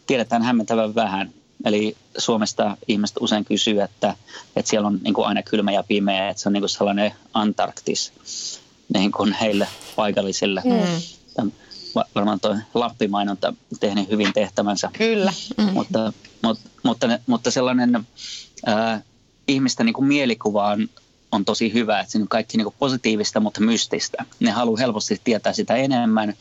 tiedetään 0.07 0.43
hämmentävän 0.43 0.95
vähän. 0.95 1.33
Eli 1.65 1.97
Suomesta 2.19 2.77
ihmiset 2.89 3.17
usein 3.21 3.45
kysyy, 3.45 3.81
että, 3.81 4.17
että 4.57 4.71
siellä 4.71 4.87
on 4.87 5.01
niin 5.03 5.15
kuin 5.15 5.27
aina 5.27 5.43
kylmä 5.43 5.73
ja 5.73 5.83
pimeä, 5.83 6.29
että 6.29 6.43
se 6.43 6.49
on 6.49 6.53
niin 6.53 6.63
kuin 6.63 6.71
sellainen 6.71 7.13
Antarktis 7.35 8.13
niin 8.95 9.13
kuin 9.13 9.33
heille 9.33 9.69
paikallisille. 9.97 10.63
Mm. 10.65 11.51
Varmaan 12.15 12.41
tuo 12.41 12.57
Lappi-mainonta 12.75 13.55
tehnyt 13.81 14.11
hyvin 14.11 14.33
tehtävänsä. 14.33 14.91
Kyllä. 14.93 15.33
Mm. 15.59 15.65
Mutta, 15.73 16.13
mutta, 16.43 16.69
mutta, 16.83 17.19
mutta 17.27 17.51
sellainen 17.51 18.07
ää, 18.67 19.01
ihmisten 19.49 19.87
niin 19.87 19.95
kuin 19.95 20.07
mielikuva 20.07 20.69
on, 20.69 20.89
on 21.35 21.45
tosi 21.45 21.73
hyvä, 21.73 22.01
että 22.01 22.13
se 22.13 22.19
on 22.19 22.29
kaikki 22.29 22.57
niin 22.57 22.75
positiivista, 22.79 23.41
mutta 23.41 23.61
mystistä. 23.61 24.25
Ne 24.41 24.51
haluaa 24.51 24.79
helposti 24.79 25.21
tietää 25.25 25.53
sitä 25.53 25.75
enemmän 25.75 26.35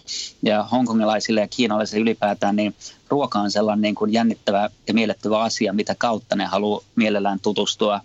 ja 0.44 0.64
hongkongilaisille 0.64 1.42
ja 1.42 1.48
kiinalaisille 1.48 2.02
ylipäätään, 2.02 2.56
niin 2.56 2.76
ruoka 3.10 3.40
on 3.40 3.52
sellainen 3.52 3.82
niin 3.82 3.96
kuin 3.96 4.14
jännittävä 4.14 4.70
ja 4.88 4.94
miellyttävä 4.94 5.40
asia, 5.40 5.74
mitä 5.74 5.96
kautta 5.98 6.36
ne 6.36 6.46
haluaa 6.46 6.82
mielellään 6.96 7.40
tutustua 7.40 8.02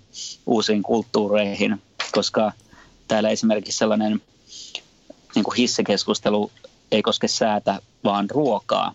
uusiin 0.47 0.83
kulttuureihin, 0.83 1.83
koska 2.13 2.53
täällä 3.09 3.29
esimerkiksi 3.29 3.79
sellainen 3.79 4.23
niin 5.35 5.45
kuin 5.45 5.57
hissikeskustelu 5.57 6.51
ei 6.93 7.03
koske 7.03 7.29
säätä, 7.29 7.81
vaan 8.05 8.31
ruokaa. 8.31 8.95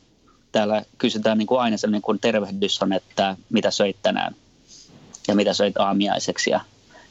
Täällä 0.52 0.86
kysytään 0.98 1.38
niin 1.38 1.48
kuin 1.48 1.62
aina 1.62 1.78
sellainen 1.78 2.02
kuin 2.02 2.20
tervehdys 2.20 2.82
on, 2.82 2.94
että 2.94 3.38
mitä 3.50 3.72
söit 3.72 3.98
tänään 4.02 4.36
ja 5.28 5.36
mitä 5.36 5.54
söit 5.54 5.78
aamiaiseksi. 5.78 6.50
Ja 6.50 6.60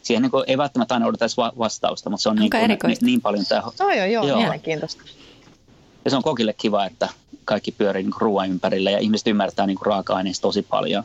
siihen 0.03 0.23
niin 0.23 0.31
kuin 0.31 0.45
ei 0.47 0.59
välttämättä 0.59 0.95
aina 0.95 1.07
odota 1.07 1.27
vastausta, 1.59 2.11
mutta 2.11 2.23
se 2.23 2.29
on 2.29 2.37
niin, 2.37 2.51
kuin, 2.51 2.69
niin, 2.69 2.97
niin 3.01 3.21
paljon 3.21 3.47
tämä... 3.47 3.62
Joo, 3.79 3.91
joo, 3.91 4.07
joo, 4.07 4.27
joo. 4.27 4.38
mielenkiintoista. 4.38 5.03
Ja 6.05 6.11
se 6.11 6.17
on 6.17 6.23
kokille 6.23 6.53
kiva, 6.53 6.87
että 6.87 7.09
kaikki 7.45 7.73
pyörii 7.73 8.03
niin 8.03 8.12
ruoan 8.19 8.51
ympärillä 8.51 8.91
ja 8.91 8.99
ihmiset 8.99 9.27
ymmärtää 9.27 9.67
niin 9.67 9.79
raaka-aineista 9.87 10.43
tosi 10.43 10.62
paljon. 10.62 11.05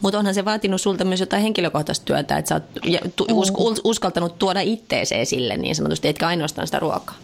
Mutta 0.00 0.18
onhan 0.18 0.34
se 0.34 0.44
vaatinut 0.44 0.80
sulta 0.80 1.04
myös 1.04 1.20
jotain 1.20 1.42
henkilökohtaista 1.42 2.04
työtä, 2.04 2.38
että 2.38 2.48
sä 2.48 2.54
oot 2.54 2.64
us, 3.32 3.80
uskaltanut 3.84 4.38
tuoda 4.38 4.60
itteeseen 4.60 5.20
esille 5.20 5.56
niin 5.56 5.76
sanotusti, 5.76 6.08
etkä 6.08 6.26
ainoastaan 6.26 6.66
sitä 6.66 6.78
ruokaa. 6.78 7.16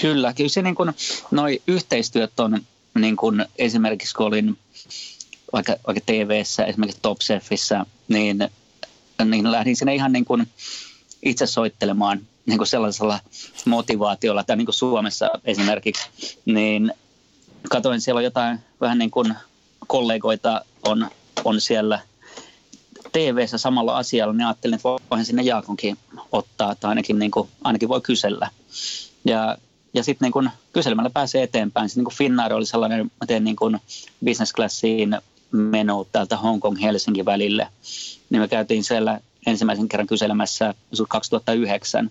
Kyllä, 0.00 0.32
kyllä 0.32 0.48
se 0.48 0.62
niin 0.62 0.74
kuin, 0.74 0.92
noi 1.30 1.62
yhteistyöt 1.66 2.40
on 2.40 2.60
niin 2.98 3.16
kuin 3.16 3.44
esimerkiksi 3.58 4.14
kun 4.14 4.26
olin 4.26 4.58
vaikka, 5.52 5.76
vaikka 5.86 6.02
TV-ssä, 6.06 6.64
esimerkiksi 6.64 7.00
Top 7.02 7.18
Chefissa, 7.18 7.86
niin, 8.08 8.48
niin 9.24 9.52
lähdin 9.52 9.76
sinne 9.76 9.94
ihan 9.94 10.12
niin 10.12 10.24
kuin 10.24 10.48
itse 11.22 11.46
soittelemaan 11.46 12.20
niin 12.46 12.58
kuin 12.58 12.68
sellaisella 12.68 13.20
motivaatiolla, 13.64 14.44
tai 14.44 14.56
niin 14.56 14.66
kuin 14.66 14.74
Suomessa 14.74 15.30
esimerkiksi, 15.44 16.08
niin 16.44 16.92
katoin 17.70 18.00
siellä 18.00 18.18
on 18.18 18.24
jotain 18.24 18.58
vähän 18.80 18.98
niin 18.98 19.10
kuin 19.10 19.34
kollegoita 19.86 20.64
on, 20.82 21.10
on 21.44 21.60
siellä 21.60 22.00
TV-ssä 23.12 23.58
samalla 23.58 23.96
asialla, 23.96 24.32
niin 24.34 24.46
ajattelin, 24.46 24.74
että 24.74 24.88
voihan 24.88 25.24
sinne 25.24 25.42
Jaakonkin 25.42 25.98
ottaa, 26.32 26.74
tai 26.74 26.88
ainakin, 26.88 27.18
niin 27.18 27.30
kuin, 27.30 27.48
ainakin 27.64 27.88
voi 27.88 28.00
kysellä. 28.00 28.50
Ja 29.24 29.58
ja 29.94 30.04
sitten 30.04 30.26
niin 30.26 30.32
kun 30.32 30.50
kyselemällä 30.72 31.10
pääsee 31.10 31.42
eteenpäin. 31.42 31.88
Sitten 31.88 32.04
niin 32.04 32.16
Finnair 32.16 32.54
oli 32.54 32.66
sellainen, 32.66 33.04
mä 33.04 33.26
tein 33.26 33.44
niin 33.44 33.56
kun 33.56 33.78
business 34.24 34.52
classiin 34.52 35.16
meno 35.52 36.06
täältä 36.12 36.36
Hongkong-Helsinki 36.36 37.24
välille. 37.24 37.68
Niin 38.30 38.42
me 38.42 38.48
käytiin 38.48 38.84
siellä 38.84 39.20
ensimmäisen 39.46 39.88
kerran 39.88 40.06
kyselemässä 40.06 40.74
2009. 41.08 42.10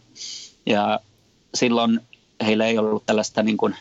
Ja 0.66 1.00
silloin 1.54 2.00
heillä 2.46 2.66
ei 2.66 2.78
ollut 2.78 3.06
tällaista 3.06 3.44
niin 3.44 3.58
kuin, 3.58 3.76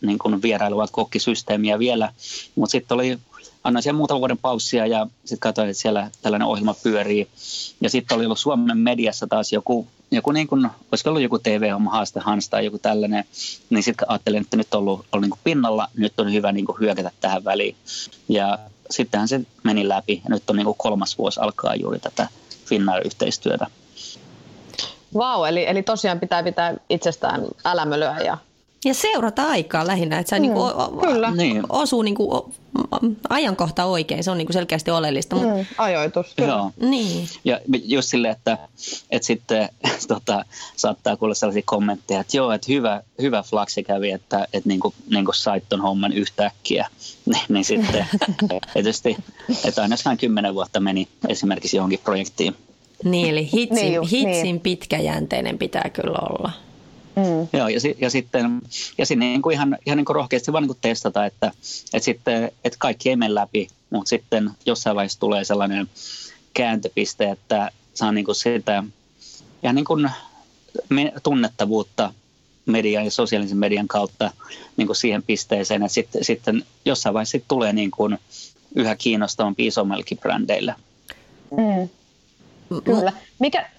niin 0.00 0.18
kuin 0.18 0.42
vierailua 0.42 0.86
kokkisysteemiä 0.92 1.78
vielä, 1.78 2.12
mutta 2.54 2.72
sitten 2.72 2.94
oli 2.94 3.18
annoin 3.64 3.82
siellä 3.82 3.96
muutaman 3.96 4.20
vuoden 4.20 4.38
paussia 4.38 4.86
ja 4.86 5.06
sitten 5.20 5.38
katsoin, 5.38 5.70
että 5.70 5.82
siellä 5.82 6.10
tällainen 6.22 6.48
ohjelma 6.48 6.74
pyörii. 6.74 7.28
Ja 7.80 7.90
sitten 7.90 8.16
oli 8.16 8.24
ollut 8.24 8.38
Suomen 8.38 8.78
mediassa 8.78 9.26
taas 9.26 9.52
joku, 9.52 9.86
joku 10.10 10.32
niin 10.32 10.46
kuin, 10.46 10.70
olisiko 10.92 11.10
ollut 11.10 11.22
joku 11.22 11.38
TV-homma, 11.38 11.90
haaste 11.90 12.20
Hans 12.20 12.48
tai 12.48 12.64
joku 12.64 12.78
tällainen, 12.78 13.24
niin 13.70 13.82
sitten 13.82 14.10
ajattelin, 14.10 14.42
että 14.42 14.56
nyt 14.56 14.74
on 14.74 14.78
ollut, 14.78 15.06
ollut 15.12 15.22
niin 15.22 15.30
kuin 15.30 15.40
pinnalla, 15.44 15.88
nyt 15.96 16.20
on 16.20 16.32
hyvä 16.32 16.52
niin 16.52 16.64
kuin 16.64 16.80
hyökätä 16.80 17.10
tähän 17.20 17.44
väliin. 17.44 17.76
Ja 18.28 18.58
sittenhän 18.90 19.28
se 19.28 19.40
meni 19.62 19.88
läpi 19.88 20.20
ja 20.24 20.30
nyt 20.30 20.50
on 20.50 20.56
niin 20.56 20.64
kuin 20.64 20.78
kolmas 20.78 21.18
vuosi 21.18 21.40
alkaa 21.40 21.74
juuri 21.74 21.98
tätä 21.98 22.28
Finnair-yhteistyötä. 22.64 23.66
Vau, 25.14 25.38
wow, 25.38 25.48
eli, 25.48 25.68
eli 25.68 25.82
tosiaan 25.82 26.20
pitää 26.20 26.42
pitää 26.42 26.74
itsestään 26.88 27.42
älämölöä 27.64 28.18
ja 28.18 28.38
ja 28.84 28.94
seurata 28.94 29.42
aikaa 29.42 29.86
lähinnä, 29.86 30.18
että 30.18 30.30
se 30.30 30.36
mm, 30.36 30.42
niinku, 30.42 30.60
kyllä. 31.00 31.30
Niin. 31.30 31.62
osuu 31.68 32.02
niinku, 32.02 32.54
ajankohta 33.28 33.84
oikein, 33.84 34.24
se 34.24 34.30
on 34.30 34.38
niinku 34.38 34.52
selkeästi 34.52 34.90
oleellista. 34.90 35.36
Mm, 35.36 35.42
mutta... 35.42 35.66
ajoitus, 35.78 36.34
kyllä. 36.36 36.48
Joo. 36.48 36.70
Niin. 36.80 37.28
Ja 37.44 37.60
just 37.84 38.08
silleen, 38.08 38.32
että, 38.32 38.58
että 39.10 39.26
sitten 39.26 39.68
tota, 40.08 40.44
saattaa 40.76 41.16
kuulla 41.16 41.34
sellaisia 41.34 41.62
kommentteja, 41.64 42.20
että 42.20 42.36
joo, 42.36 42.52
että 42.52 42.72
hyvä, 42.72 43.02
hyvä 43.22 43.42
flaksi 43.42 43.82
kävi, 43.84 44.10
että, 44.10 44.46
että 44.52 44.68
niinku, 44.68 44.94
niinku 45.10 45.32
sait 45.32 45.64
ton 45.68 45.80
homman 45.80 46.12
yhtäkkiä. 46.12 46.88
niin, 47.26 47.42
niin 47.48 47.64
sitten 47.64 48.06
tietysti, 48.72 49.16
että 49.64 49.82
ainoastaan 49.82 50.16
kymmenen 50.18 50.54
vuotta 50.54 50.80
meni 50.80 51.08
esimerkiksi 51.28 51.76
johonkin 51.76 52.00
projektiin. 52.04 52.56
Niin, 53.04 53.28
eli 53.30 53.48
hitsin, 53.52 53.74
niin 53.74 53.94
just, 53.94 54.12
hitsin 54.12 54.42
niin. 54.42 54.60
pitkäjänteinen 54.60 55.58
pitää 55.58 55.90
kyllä 55.92 56.18
olla. 56.30 56.67
Mm. 57.18 57.58
Joo, 57.58 57.68
ja, 57.68 57.80
ja 57.98 58.10
sitten, 58.10 58.60
ja 58.98 59.06
sitten 59.06 59.18
niin 59.18 59.42
kuin 59.42 59.54
ihan, 59.54 59.78
ihan 59.86 59.96
niin 59.96 60.04
kuin 60.04 60.16
rohkeasti 60.16 60.52
vaan 60.52 60.62
niin 60.62 60.68
kuin 60.68 60.78
testata, 60.80 61.26
että, 61.26 61.46
että, 61.92 62.04
sitten, 62.04 62.44
että 62.44 62.78
kaikki 62.78 63.10
ei 63.10 63.16
mene 63.16 63.34
läpi, 63.34 63.68
mutta 63.90 64.08
sitten 64.08 64.50
jossain 64.66 64.96
vaiheessa 64.96 65.20
tulee 65.20 65.44
sellainen 65.44 65.88
kääntöpiste, 66.54 67.30
että 67.30 67.70
saa 67.94 68.12
niin 68.12 68.24
kuin 68.24 68.34
sitä 68.34 68.84
ihan 69.62 69.74
niin 69.74 69.84
kuin 69.84 70.10
tunnettavuutta 71.22 72.14
median 72.66 73.04
ja 73.04 73.10
sosiaalisen 73.10 73.58
median 73.58 73.88
kautta 73.88 74.30
niin 74.76 74.86
kuin 74.86 74.96
siihen 74.96 75.22
pisteeseen, 75.22 75.82
että 75.82 75.94
sitten, 75.94 76.24
sitten 76.24 76.64
jossain 76.84 77.14
vaiheessa 77.14 77.38
tulee 77.48 77.72
niin 77.72 77.90
kuin 77.90 78.18
yhä 78.74 78.96
kiinnostavampi 78.96 79.66
isommallekin 79.66 80.18
brändeille. 80.18 80.74
Mm. 81.50 81.88
Kyllä. 82.84 83.12
Mikä, 83.38 83.70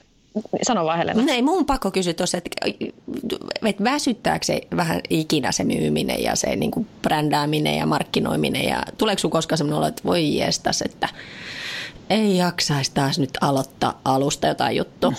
Sano 0.62 0.86
vaan 0.86 0.98
Helena. 0.98 1.22
No 1.22 1.32
ei 1.34 1.42
mun 1.42 1.66
pakko 1.66 1.92
kysyä 1.92 2.14
tuossa, 2.14 2.38
että, 2.38 2.66
että 3.66 3.84
väsyttääkö 3.84 4.46
se 4.46 4.62
vähän 4.76 5.02
ikinä 5.10 5.52
se 5.52 5.64
myyminen 5.64 6.24
ja 6.24 6.36
se 6.36 6.56
niin 6.56 6.72
kuin 6.72 6.88
brändääminen 7.02 7.78
ja 7.78 7.86
markkinoiminen 7.86 8.64
ja 8.64 8.84
tuleeko 8.98 9.20
sinulla 9.20 9.32
koskaan 9.32 9.58
sellainen 9.58 9.78
olo, 9.78 9.88
että 9.88 10.04
voi 10.04 10.38
jestas, 10.38 10.82
että 10.82 11.10
ei 12.10 12.38
jaksaisi 12.38 12.92
taas 12.94 13.20
nyt 13.20 13.38
aloittaa 13.42 14.02
alusta 14.06 14.48
jotain 14.48 14.78
juttua? 14.78 15.14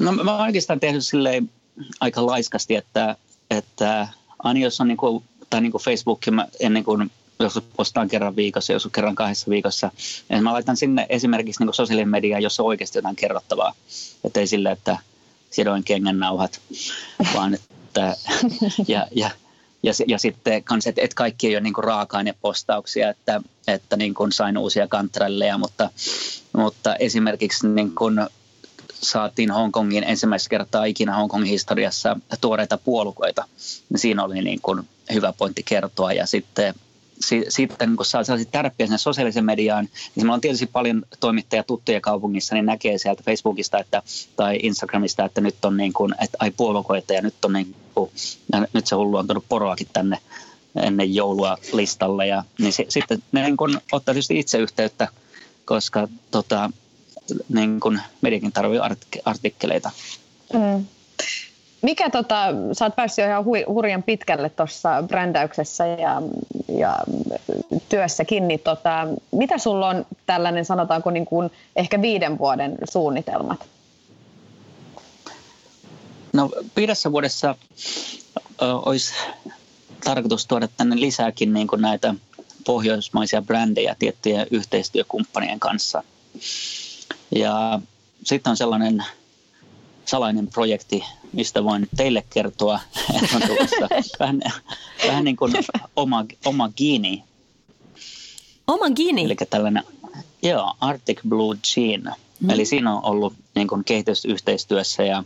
No 0.00 0.12
mä 0.12 0.32
oon 0.32 0.40
oikeastaan 0.40 0.80
tehnyt 0.80 1.04
silleen 1.04 1.50
aika 2.00 2.26
laiskasti, 2.26 2.74
että, 2.74 3.16
että 3.50 4.08
aina 4.38 4.60
jos 4.60 4.80
on 4.80 4.88
niin 4.88 4.96
kuin, 4.96 5.24
tai 5.50 5.60
niin 5.60 5.72
kuin 5.72 5.82
Facebookin, 5.82 6.34
mä 6.34 6.46
ennen 6.60 6.84
kuin 6.84 7.10
jos 7.40 7.60
postaan 7.76 8.08
kerran 8.08 8.36
viikossa, 8.36 8.72
jos 8.72 8.88
kerran 8.92 9.14
kahdessa 9.14 9.50
viikossa. 9.50 9.90
Ja 10.30 10.42
mä 10.42 10.52
laitan 10.52 10.76
sinne 10.76 11.06
esimerkiksi 11.08 11.64
niin 11.64 11.74
sosiaalinen 11.74 12.08
media, 12.08 12.40
jossa 12.40 12.62
on 12.62 12.66
oikeasti 12.66 12.98
jotain 12.98 13.16
kerrottavaa. 13.16 13.74
Että 14.24 14.40
ei 14.40 14.46
sille, 14.46 14.70
että 14.70 14.98
sidoin 15.50 15.84
kengän 15.84 16.18
nauhat, 16.18 16.60
vaan 17.34 17.54
että 17.54 18.16
ja, 18.88 19.06
ja, 19.14 19.30
ja, 19.82 19.92
ja 20.06 20.18
sitten 20.18 20.64
kans, 20.64 20.86
että, 20.86 21.02
että 21.02 21.14
kaikki 21.14 21.46
ei 21.46 21.54
ole 21.54 21.60
niin 21.60 21.74
raaka-ainepostauksia, 21.78 23.10
että, 23.10 23.40
että 23.68 23.96
niin 23.96 24.14
kuin 24.14 24.32
sain 24.32 24.58
uusia 24.58 24.88
kantrelleja, 24.88 25.58
mutta, 25.58 25.90
mutta 26.52 26.96
esimerkiksi 26.96 27.68
niin 27.68 27.94
kuin 27.94 28.20
saatiin 29.02 29.50
Hongkongin 29.50 30.04
ensimmäistä 30.04 30.48
kertaa 30.48 30.84
ikinä 30.84 31.16
Hongkongin 31.16 31.50
historiassa 31.50 32.16
tuoreita 32.40 32.78
puolukoita. 32.78 33.44
Siinä 33.96 34.24
oli 34.24 34.42
niin 34.42 34.60
kuin 34.62 34.88
hyvä 35.12 35.32
pointti 35.32 35.62
kertoa 35.62 36.12
ja 36.12 36.26
sitten 36.26 36.74
sitten 37.48 37.96
kun 37.96 38.06
saa 38.06 38.24
sellaisia 38.24 38.50
tärppiä 38.52 38.86
sinne 38.86 38.98
sosiaalisen 38.98 39.44
mediaan, 39.44 39.84
niin 39.84 40.26
meillä 40.26 40.34
on 40.34 40.40
tietysti 40.40 40.66
paljon 40.66 41.02
toimittajia 41.20 41.62
tuttuja 41.62 42.00
kaupungissa, 42.00 42.54
niin 42.54 42.66
näkee 42.66 42.98
sieltä 42.98 43.22
Facebookista 43.22 43.78
että, 43.78 44.02
tai 44.36 44.58
Instagramista, 44.62 45.24
että 45.24 45.40
nyt 45.40 45.64
on 45.64 45.76
niin 45.76 45.92
kuin, 45.92 46.14
että 46.22 46.36
ai 46.40 46.50
puolukoita 46.50 47.12
ja 47.12 47.22
nyt 47.22 47.44
on 47.44 47.52
niin 47.52 47.74
kuin, 47.94 48.10
nyt 48.72 48.86
se 48.86 48.96
hullu 48.96 49.16
on 49.16 49.26
tullut 49.26 49.48
poroakin 49.48 49.88
tänne 49.92 50.18
ennen 50.82 51.14
joulua 51.14 51.58
listalle. 51.72 52.26
Ja, 52.26 52.44
niin 52.58 52.72
se, 52.72 52.86
sitten 52.88 53.22
ne 53.32 53.42
niin 53.42 53.56
kuin 53.56 53.78
ottaa 53.92 54.14
tietysti 54.14 54.38
itse 54.38 54.58
yhteyttä, 54.58 55.08
koska 55.64 56.08
tota, 56.30 56.70
niin 57.48 57.80
kuin 57.80 58.00
mediakin 58.20 58.52
tarvitsee 58.52 59.22
artikkeleita. 59.24 59.90
Mm. 60.52 60.86
Mikä 61.82 62.10
tota, 62.10 62.44
sä 62.72 62.84
oot 62.84 62.96
päässyt 62.96 63.24
ihan 63.24 63.44
hui, 63.44 63.64
hurjan 63.68 64.02
pitkälle 64.02 64.48
tuossa 64.48 65.02
brändäyksessä 65.02 65.86
ja, 65.86 66.22
ja 66.68 66.98
työssäkin, 67.88 68.48
niin 68.48 68.60
tota, 68.60 69.08
mitä 69.32 69.58
sulla 69.58 69.88
on 69.88 70.06
tällainen, 70.26 70.64
sanotaanko 70.64 71.10
niin 71.10 71.26
kuin 71.26 71.50
ehkä 71.76 72.02
viiden 72.02 72.38
vuoden 72.38 72.78
suunnitelmat? 72.92 73.66
No 76.32 76.50
viidessä 76.76 77.12
vuodessa 77.12 77.54
ö, 78.62 78.74
olisi 78.74 79.14
tarkoitus 80.04 80.46
tuoda 80.46 80.68
tänne 80.76 81.00
lisääkin 81.00 81.52
niin 81.52 81.66
kuin 81.66 81.82
näitä 81.82 82.14
pohjoismaisia 82.66 83.42
brändejä 83.42 83.96
tiettyjen 83.98 84.46
yhteistyökumppanien 84.50 85.60
kanssa. 85.60 86.02
Ja 87.30 87.80
sitten 88.24 88.50
on 88.50 88.56
sellainen 88.56 89.04
salainen 90.04 90.46
projekti, 90.46 91.04
mistä 91.32 91.64
voin 91.64 91.88
teille 91.96 92.24
kertoa. 92.30 92.80
on 93.34 93.42
tulossa 93.46 93.88
vähän, 94.20 94.40
vähän 95.06 95.24
niin 95.24 95.36
kuin 95.36 95.52
oma, 95.96 96.24
oma 96.44 96.70
gini. 96.76 97.24
Oma 98.66 98.90
gini? 98.90 99.24
Eli 99.24 99.36
tällainen, 99.50 99.82
joo, 100.42 100.74
Arctic 100.80 101.20
Blue 101.28 101.56
Jean. 101.76 102.14
Mm. 102.40 102.50
Eli 102.50 102.64
siinä 102.64 102.94
on 102.94 103.04
ollut 103.04 103.32
niin 103.54 103.68
kuin 103.68 103.84
kehitysyhteistyössä 103.84 105.02
ja 105.02 105.24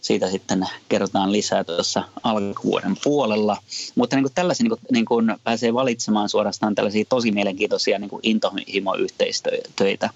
siitä 0.00 0.30
sitten 0.30 0.66
kerrotaan 0.88 1.32
lisää 1.32 1.64
tuossa 1.64 2.02
alkuvuoden 2.22 2.96
puolella. 3.04 3.56
Mutta 3.94 4.16
niin 4.16 4.24
kuin 4.24 4.34
tällaisia 4.34 4.64
niin 4.64 4.70
kuin, 4.70 4.80
niin 4.92 5.04
kuin 5.04 5.36
pääsee 5.44 5.74
valitsemaan 5.74 6.28
suorastaan 6.28 6.74
tällaisia 6.74 7.04
tosi 7.08 7.32
mielenkiintoisia 7.32 7.98
niin 7.98 8.10
kuin 8.10 8.20
intohimo-yhteistöitä. 8.22 10.10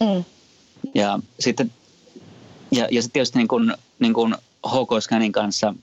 Mm. 0.00 0.24
Ja 0.94 1.18
sitten 1.40 1.72
ja, 2.70 2.88
ja 2.90 3.02
sitten 3.02 3.12
tietysti 3.12 3.38
niin 3.38 3.48
kuin, 3.48 3.74
niin 3.98 4.14
kuin 4.14 4.34
HK 4.66 4.90
Scanin 5.00 5.32
kanssa 5.32 5.74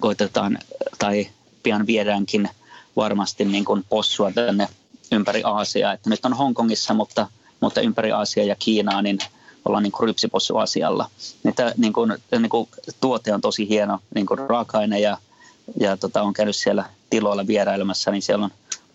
koitetaan 0.00 0.58
tai 0.98 1.28
pian 1.62 1.86
viedäänkin 1.86 2.48
varmasti 2.96 3.44
niin 3.44 3.64
kuin 3.64 3.84
possua 3.88 4.32
tänne 4.32 4.68
ympäri 5.12 5.42
Aasiaa. 5.44 5.92
Että 5.92 6.10
nyt 6.10 6.24
on 6.24 6.32
Hongkongissa, 6.32 6.94
mutta, 6.94 7.26
mutta 7.60 7.80
ympäri 7.80 8.12
Aasiaa 8.12 8.46
ja 8.46 8.56
Kiinaa, 8.58 9.02
niin 9.02 9.18
ollaan 9.64 9.82
niin 9.82 9.92
rypsipossuasialla. 10.00 11.10
Niin 11.42 11.54
tämä 11.54 11.72
niin 11.76 11.92
kuin, 11.92 12.14
niin 12.30 12.68
tuote 13.00 13.34
on 13.34 13.40
tosi 13.40 13.68
hieno 13.68 13.98
niin 14.14 14.26
kuin 14.26 14.38
raaka-aine 14.38 15.00
ja, 15.00 15.18
ja 15.80 15.96
tota, 15.96 16.22
on 16.22 16.32
käynyt 16.32 16.56
siellä 16.56 16.84
tiloilla 17.10 17.46
vierailemassa, 17.46 18.10
niin 18.10 18.22
siellä 18.22 18.44
on 18.44 18.50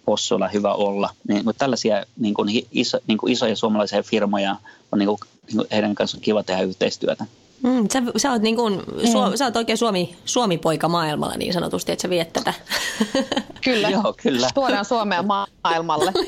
possuilla 0.08 0.48
hyvä 0.48 0.74
olla. 0.74 1.10
Niin, 1.28 1.46
mutta 1.46 1.60
tällaisia 1.60 2.06
niin 2.17 2.34
kuin, 2.34 2.50
iso, 2.72 3.00
niin 3.08 3.17
kuin 3.17 3.34
isoja 3.34 3.56
suomalaisia 3.56 4.04
firmoja 4.04 4.56
on 4.91 5.00
niin 5.00 5.08
kuin, 5.08 5.20
niin 5.48 5.58
kuin 5.58 5.67
heidän 5.72 5.96
kanssaan 5.96 6.22
kiva 6.22 6.43
tehdä 6.43 6.62
yhteistyötä. 6.62 7.26
Mm, 7.63 7.88
sä, 7.93 8.04
sä, 8.17 8.32
oot 8.32 8.41
niin 8.41 8.56
kuin, 8.56 8.80
su, 9.12 9.22
mm. 9.22 9.36
sä 9.36 9.46
oot 9.46 9.56
oikein 9.56 9.78
Suomi, 9.78 10.15
Suomi-poika 10.26 10.88
maailmalla 10.88 11.36
niin 11.36 11.54
sanotusti, 11.54 11.91
että 11.91 12.02
sä 12.02 12.10
viet 12.10 12.34
tätä. 12.34 12.54
Kyllä, 13.63 13.89
Joo, 13.89 14.15
kyllä. 14.24 14.50
tuodaan 14.54 14.86
Suomea 14.86 15.24
maailmalle. 15.63 16.12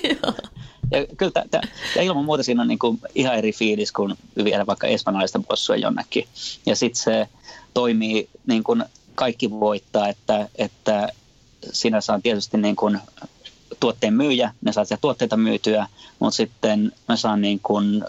Ja, 0.92 1.06
kyllä 1.18 1.32
t- 1.32 1.52
t- 1.52 1.70
ja 1.96 2.02
ilman 2.02 2.26
muuta 2.26 2.44
siinä 2.44 2.62
on 2.62 2.68
niin 2.68 2.80
kuin 2.80 3.00
ihan 3.16 3.36
eri 3.36 3.52
fiilis 3.52 3.92
kuin 3.92 4.16
viedä 4.44 4.66
vaikka 4.66 4.88
espanjalaista 4.88 5.42
possua 5.48 5.76
jonnekin. 5.76 6.28
Ja 6.66 6.76
sitten 6.76 7.02
se 7.04 7.28
toimii 7.74 8.30
niin 8.48 8.64
kuin 8.64 8.84
kaikki 9.16 9.50
voittaa, 9.50 10.08
että, 10.08 10.50
että 10.56 11.10
sinä 11.72 12.02
saa 12.02 12.20
tietysti 12.24 12.58
niin 12.58 12.76
kuin 12.76 13.00
tuotteen 13.80 14.14
myyjä, 14.14 14.54
ne 14.62 14.74
saa 14.74 14.84
tuotteita 15.02 15.38
myytyä, 15.38 15.88
mutta 16.20 16.36
sitten 16.36 16.92
mä 17.08 17.16
saan 17.16 17.42
niin 17.42 17.60
kuin, 17.64 18.04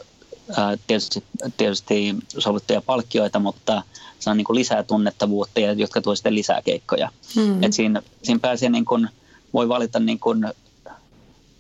ää, 0.57 0.77
tietysti, 0.87 1.25
tietysti 1.57 2.17
sovittuja 2.39 2.83
palkkioita, 2.83 3.39
mutta 3.39 3.83
saan 4.19 4.37
niin 4.37 4.45
kuin 4.45 4.59
lisää 4.59 4.83
tunnettavuutta, 4.83 5.61
jotka 5.61 6.01
tuo 6.01 6.17
sitten 6.17 6.35
lisää 6.35 6.63
keikkoja. 6.63 7.09
Mm. 7.37 7.63
Et 7.63 7.73
siinä, 7.73 8.03
siinä 8.23 8.39
pääsee 8.39 8.69
niin 8.69 8.85
kuin, 8.85 9.09
voi 9.53 9.69
valita 9.69 10.01
niin 10.01 10.19
kuin 10.19 10.45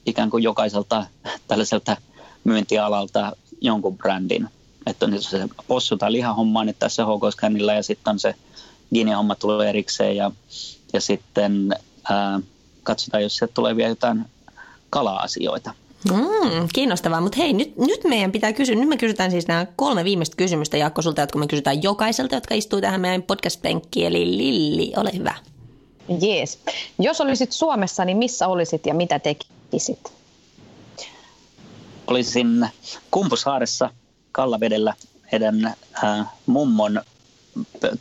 ikään 0.06 0.30
kuin 0.30 0.42
jokaiselta 0.42 1.06
tällaiselta 1.48 1.96
myyntialalta 2.44 3.32
jonkun 3.60 3.98
brändin. 3.98 4.48
Että 4.86 5.06
on 5.06 5.22
se 5.22 5.48
possu 5.66 5.96
tai 5.96 6.12
lihahomma 6.12 6.64
nyt 6.64 6.78
tässä 6.78 7.04
hk 7.04 7.42
ja 7.76 7.82
sitten 7.82 8.10
on 8.10 8.18
se 8.18 8.34
Gini-homma 8.94 9.34
tulee 9.34 9.68
erikseen 9.68 10.16
ja, 10.16 10.30
ja 10.92 11.00
sitten 11.00 11.74
ää, 12.10 12.40
katsotaan, 12.82 13.22
jos 13.22 13.36
sieltä 13.36 13.54
tulee 13.54 13.76
vielä 13.76 13.88
jotain 13.88 14.24
kala-asioita. 14.90 15.74
Mm, 16.10 16.68
kiinnostavaa, 16.74 17.20
mutta 17.20 17.38
hei, 17.38 17.52
nyt, 17.52 17.76
nyt 17.76 18.00
meidän 18.04 18.32
pitää 18.32 18.52
kysyä, 18.52 18.74
nyt 18.74 18.88
me 18.88 18.96
kysytään 18.96 19.30
siis 19.30 19.48
nämä 19.48 19.66
kolme 19.76 20.04
viimeistä 20.04 20.36
kysymystä 20.36 20.76
Jaakko 20.76 21.02
sulta, 21.02 21.20
jotka 21.20 21.38
me 21.38 21.46
kysytään 21.46 21.82
jokaiselta, 21.82 22.34
jotka 22.34 22.54
istuu 22.54 22.80
tähän 22.80 23.00
meidän 23.00 23.22
podcast-penkkiin, 23.22 24.06
eli 24.06 24.36
Lilli, 24.36 24.92
ole 24.96 25.10
hyvä. 25.14 25.34
Jees. 26.20 26.58
Jos 26.98 27.20
olisit 27.20 27.52
Suomessa, 27.52 28.04
niin 28.04 28.16
missä 28.16 28.48
olisit 28.48 28.86
ja 28.86 28.94
mitä 28.94 29.18
tekisit? 29.18 30.12
Olisin 32.06 32.68
Kumpusaaressa 33.10 33.90
Kallavedellä 34.32 34.94
heidän 35.32 35.74
äh, 36.04 36.26
mummon 36.46 37.00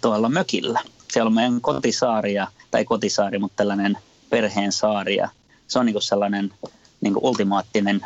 tuolla 0.01 0.29
mökillä. 0.29 0.79
Siellä 1.11 1.27
on 1.27 1.33
meidän 1.33 1.61
kotisaari, 1.61 2.33
tai 2.71 2.85
kotisaari, 2.85 3.39
mutta 3.39 3.55
tällainen 3.55 3.97
perheen 4.29 4.71
saari. 4.71 5.15
Ja 5.15 5.29
se 5.67 5.79
on 5.79 5.85
niin 5.85 6.01
sellainen 6.01 6.53
niin 7.01 7.17
ultimaattinen 7.21 8.01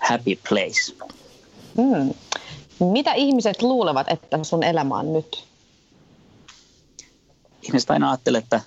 happy 0.00 0.38
place. 0.48 0.92
Mm. 1.76 2.14
Mitä 2.80 3.12
ihmiset 3.12 3.62
luulevat, 3.62 4.06
että 4.10 4.44
sun 4.44 4.62
elämä 4.62 4.98
on 4.98 5.12
nyt? 5.12 5.44
Ihmiset 7.62 7.90
aina 7.90 8.10
ajattelee, 8.10 8.38
että 8.38 8.60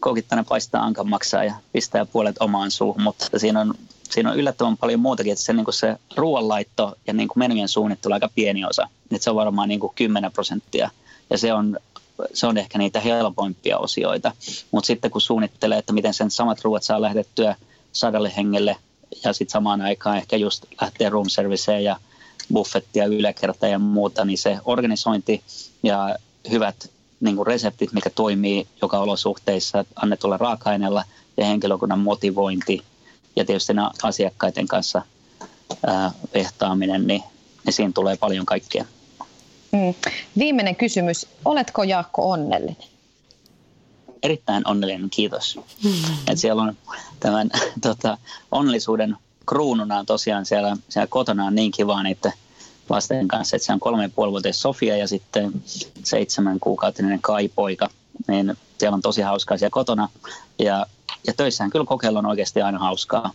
koukittainen 0.00 0.44
paistaa 0.44 0.84
ankan 0.84 1.08
maksaa 1.08 1.44
ja 1.44 1.54
pistää 1.72 2.04
puolet 2.04 2.36
omaan 2.40 2.70
suuhun, 2.70 3.02
mutta 3.02 3.38
siinä 3.38 3.60
on, 3.60 3.74
siinä 4.10 4.30
on 4.30 4.36
yllättävän 4.36 4.76
paljon 4.76 5.00
muutakin, 5.00 5.32
että 5.32 5.44
se, 5.44 5.52
niin 5.52 5.66
se 5.70 5.96
ruoanlaitto 6.16 6.94
ja 7.06 7.12
niin 7.12 7.28
menujen 7.34 7.68
suunnittelu 7.68 8.12
on 8.12 8.14
aika 8.14 8.30
pieni 8.34 8.64
osa. 8.64 8.88
Että 9.12 9.24
se 9.24 9.30
on 9.30 9.36
varmaan 9.36 9.68
niin 9.68 9.80
10 9.94 10.32
prosenttia 10.32 10.90
ja 11.30 11.38
se 11.38 11.52
on, 11.52 11.78
se 12.34 12.46
on 12.46 12.58
ehkä 12.58 12.78
niitä 12.78 13.00
helpoimpia 13.00 13.78
osioita. 13.78 14.32
Mutta 14.70 14.86
sitten 14.86 15.10
kun 15.10 15.20
suunnittelee, 15.20 15.78
että 15.78 15.92
miten 15.92 16.14
sen 16.14 16.30
samat 16.30 16.60
ruoat 16.64 16.82
saa 16.82 17.00
lähdettyä 17.00 17.56
sadalle 17.92 18.32
hengelle 18.36 18.76
ja 19.24 19.32
sitten 19.32 19.52
samaan 19.52 19.80
aikaan 19.80 20.16
ehkä 20.16 20.36
just 20.36 20.64
lähtee 20.80 21.08
room 21.08 21.28
serviceen 21.28 21.84
ja 21.84 21.96
buffettia, 22.52 23.06
yläkerta 23.06 23.66
ja 23.66 23.78
muuta, 23.78 24.24
niin 24.24 24.38
se 24.38 24.58
organisointi 24.64 25.42
ja 25.82 26.16
hyvät 26.50 26.90
niin 27.20 27.36
kuin 27.36 27.46
reseptit, 27.46 27.92
mikä 27.92 28.10
toimii 28.10 28.66
joka 28.82 28.98
olosuhteissa 28.98 29.84
annetulla 29.96 30.36
raaka-aineella 30.36 31.04
ja 31.36 31.44
henkilökunnan 31.44 31.98
motivointi 31.98 32.82
ja 33.36 33.44
tietysti 33.44 33.72
asiakkaiden 34.02 34.68
kanssa 34.68 35.02
vehtaaminen, 36.34 37.06
niin, 37.06 37.22
niin 37.66 37.74
siinä 37.74 37.92
tulee 37.94 38.16
paljon 38.16 38.46
kaikkea. 38.46 38.84
Mm. 39.72 39.94
Viimeinen 40.38 40.76
kysymys. 40.76 41.26
Oletko 41.44 41.82
Jaakko 41.82 42.30
onnellinen? 42.30 42.76
Erittäin 44.22 44.68
onnellinen, 44.68 45.10
kiitos. 45.10 45.60
Mm. 45.84 45.92
Et 46.26 46.38
siellä 46.38 46.62
on 46.62 46.76
tämän 47.20 47.50
tota, 47.82 48.18
onnellisuuden 48.50 49.16
kruununa 49.46 50.04
tosiaan 50.04 50.46
siellä, 50.46 50.76
siellä 50.88 51.06
kotona 51.06 51.44
on 51.44 51.54
niin 51.54 51.70
kiva 51.70 52.02
niiden 52.02 52.32
lasten 52.88 53.28
kanssa, 53.28 53.56
että 53.56 53.66
se 53.66 53.72
on 53.72 53.80
kolme 53.80 54.02
ja 54.02 54.08
puoli 54.08 54.52
Sofia 54.52 54.96
ja 54.96 55.08
sitten 55.08 55.52
seitsemän 56.04 56.60
kuukautinen 56.60 57.22
Kai-poika. 57.22 57.90
Niin 58.28 58.56
siellä 58.78 58.94
on 58.94 59.02
tosi 59.02 59.22
hauskaa 59.22 59.58
siellä 59.58 59.70
kotona 59.70 60.08
ja, 60.58 60.86
ja 61.26 61.32
töissähän 61.36 61.70
kyllä 61.70 61.84
kokeilla 61.84 62.18
on 62.18 62.26
oikeasti 62.26 62.62
aina 62.62 62.78
hauskaa. 62.78 63.30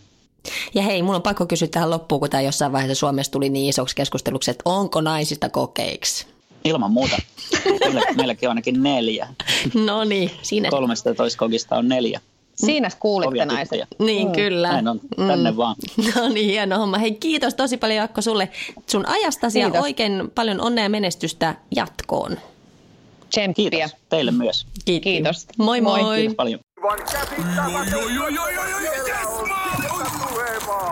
Ja 0.74 0.82
hei, 0.82 1.02
mulla 1.02 1.16
on 1.16 1.22
pakko 1.22 1.46
kysyä 1.46 1.68
tähän 1.68 1.90
loppuun, 1.90 2.20
kun 2.20 2.30
tämä 2.30 2.40
jossain 2.40 2.72
vaiheessa 2.72 3.00
Suomessa 3.00 3.32
tuli 3.32 3.48
niin 3.48 3.68
isoksi 3.68 3.96
keskusteluksi, 3.96 4.50
että 4.50 4.62
onko 4.64 5.00
naisista 5.00 5.48
kokeiksi? 5.48 6.26
Ilman 6.64 6.90
muuta. 6.90 7.16
Meillä, 7.80 8.02
meilläkin 8.16 8.48
on 8.48 8.50
ainakin 8.50 8.82
neljä. 8.82 9.28
No 9.74 10.04
niin, 10.04 10.30
siinä. 10.42 10.70
Kolmesta 10.70 11.14
toista 11.14 11.38
kokista 11.38 11.76
on 11.76 11.88
neljä. 11.88 12.20
Siinä 12.54 12.88
kuulitte 13.00 13.44
naiset. 13.44 13.80
Niin, 13.98 14.28
mm. 14.28 14.32
kyllä. 14.32 14.72
Näin 14.72 14.88
on, 14.88 15.00
tänne 15.16 15.50
mm. 15.50 15.56
vaan. 15.56 15.76
No 16.14 16.28
niin, 16.28 16.50
hieno 16.50 16.78
homma. 16.78 16.98
Hei, 16.98 17.12
kiitos 17.12 17.54
tosi 17.54 17.76
paljon 17.76 17.96
Jakko 17.96 18.22
sulle 18.22 18.48
sun 18.86 19.06
ajastasi 19.08 19.60
kiitos. 19.60 19.74
ja 19.74 19.82
oikein 19.82 20.30
paljon 20.34 20.60
onnea 20.60 20.84
ja 20.84 20.90
menestystä 20.90 21.54
jatkoon. 21.76 22.38
Tsemppiä. 23.30 23.70
Kiitos 23.70 23.96
teille 24.08 24.30
myös. 24.30 24.66
Kiitos. 24.84 25.04
Kiitos. 25.04 25.46
Moi 25.58 25.80
moi. 25.80 26.02
moi. 26.02 26.16
Kiitos 26.16 26.36
paljon. 26.36 26.60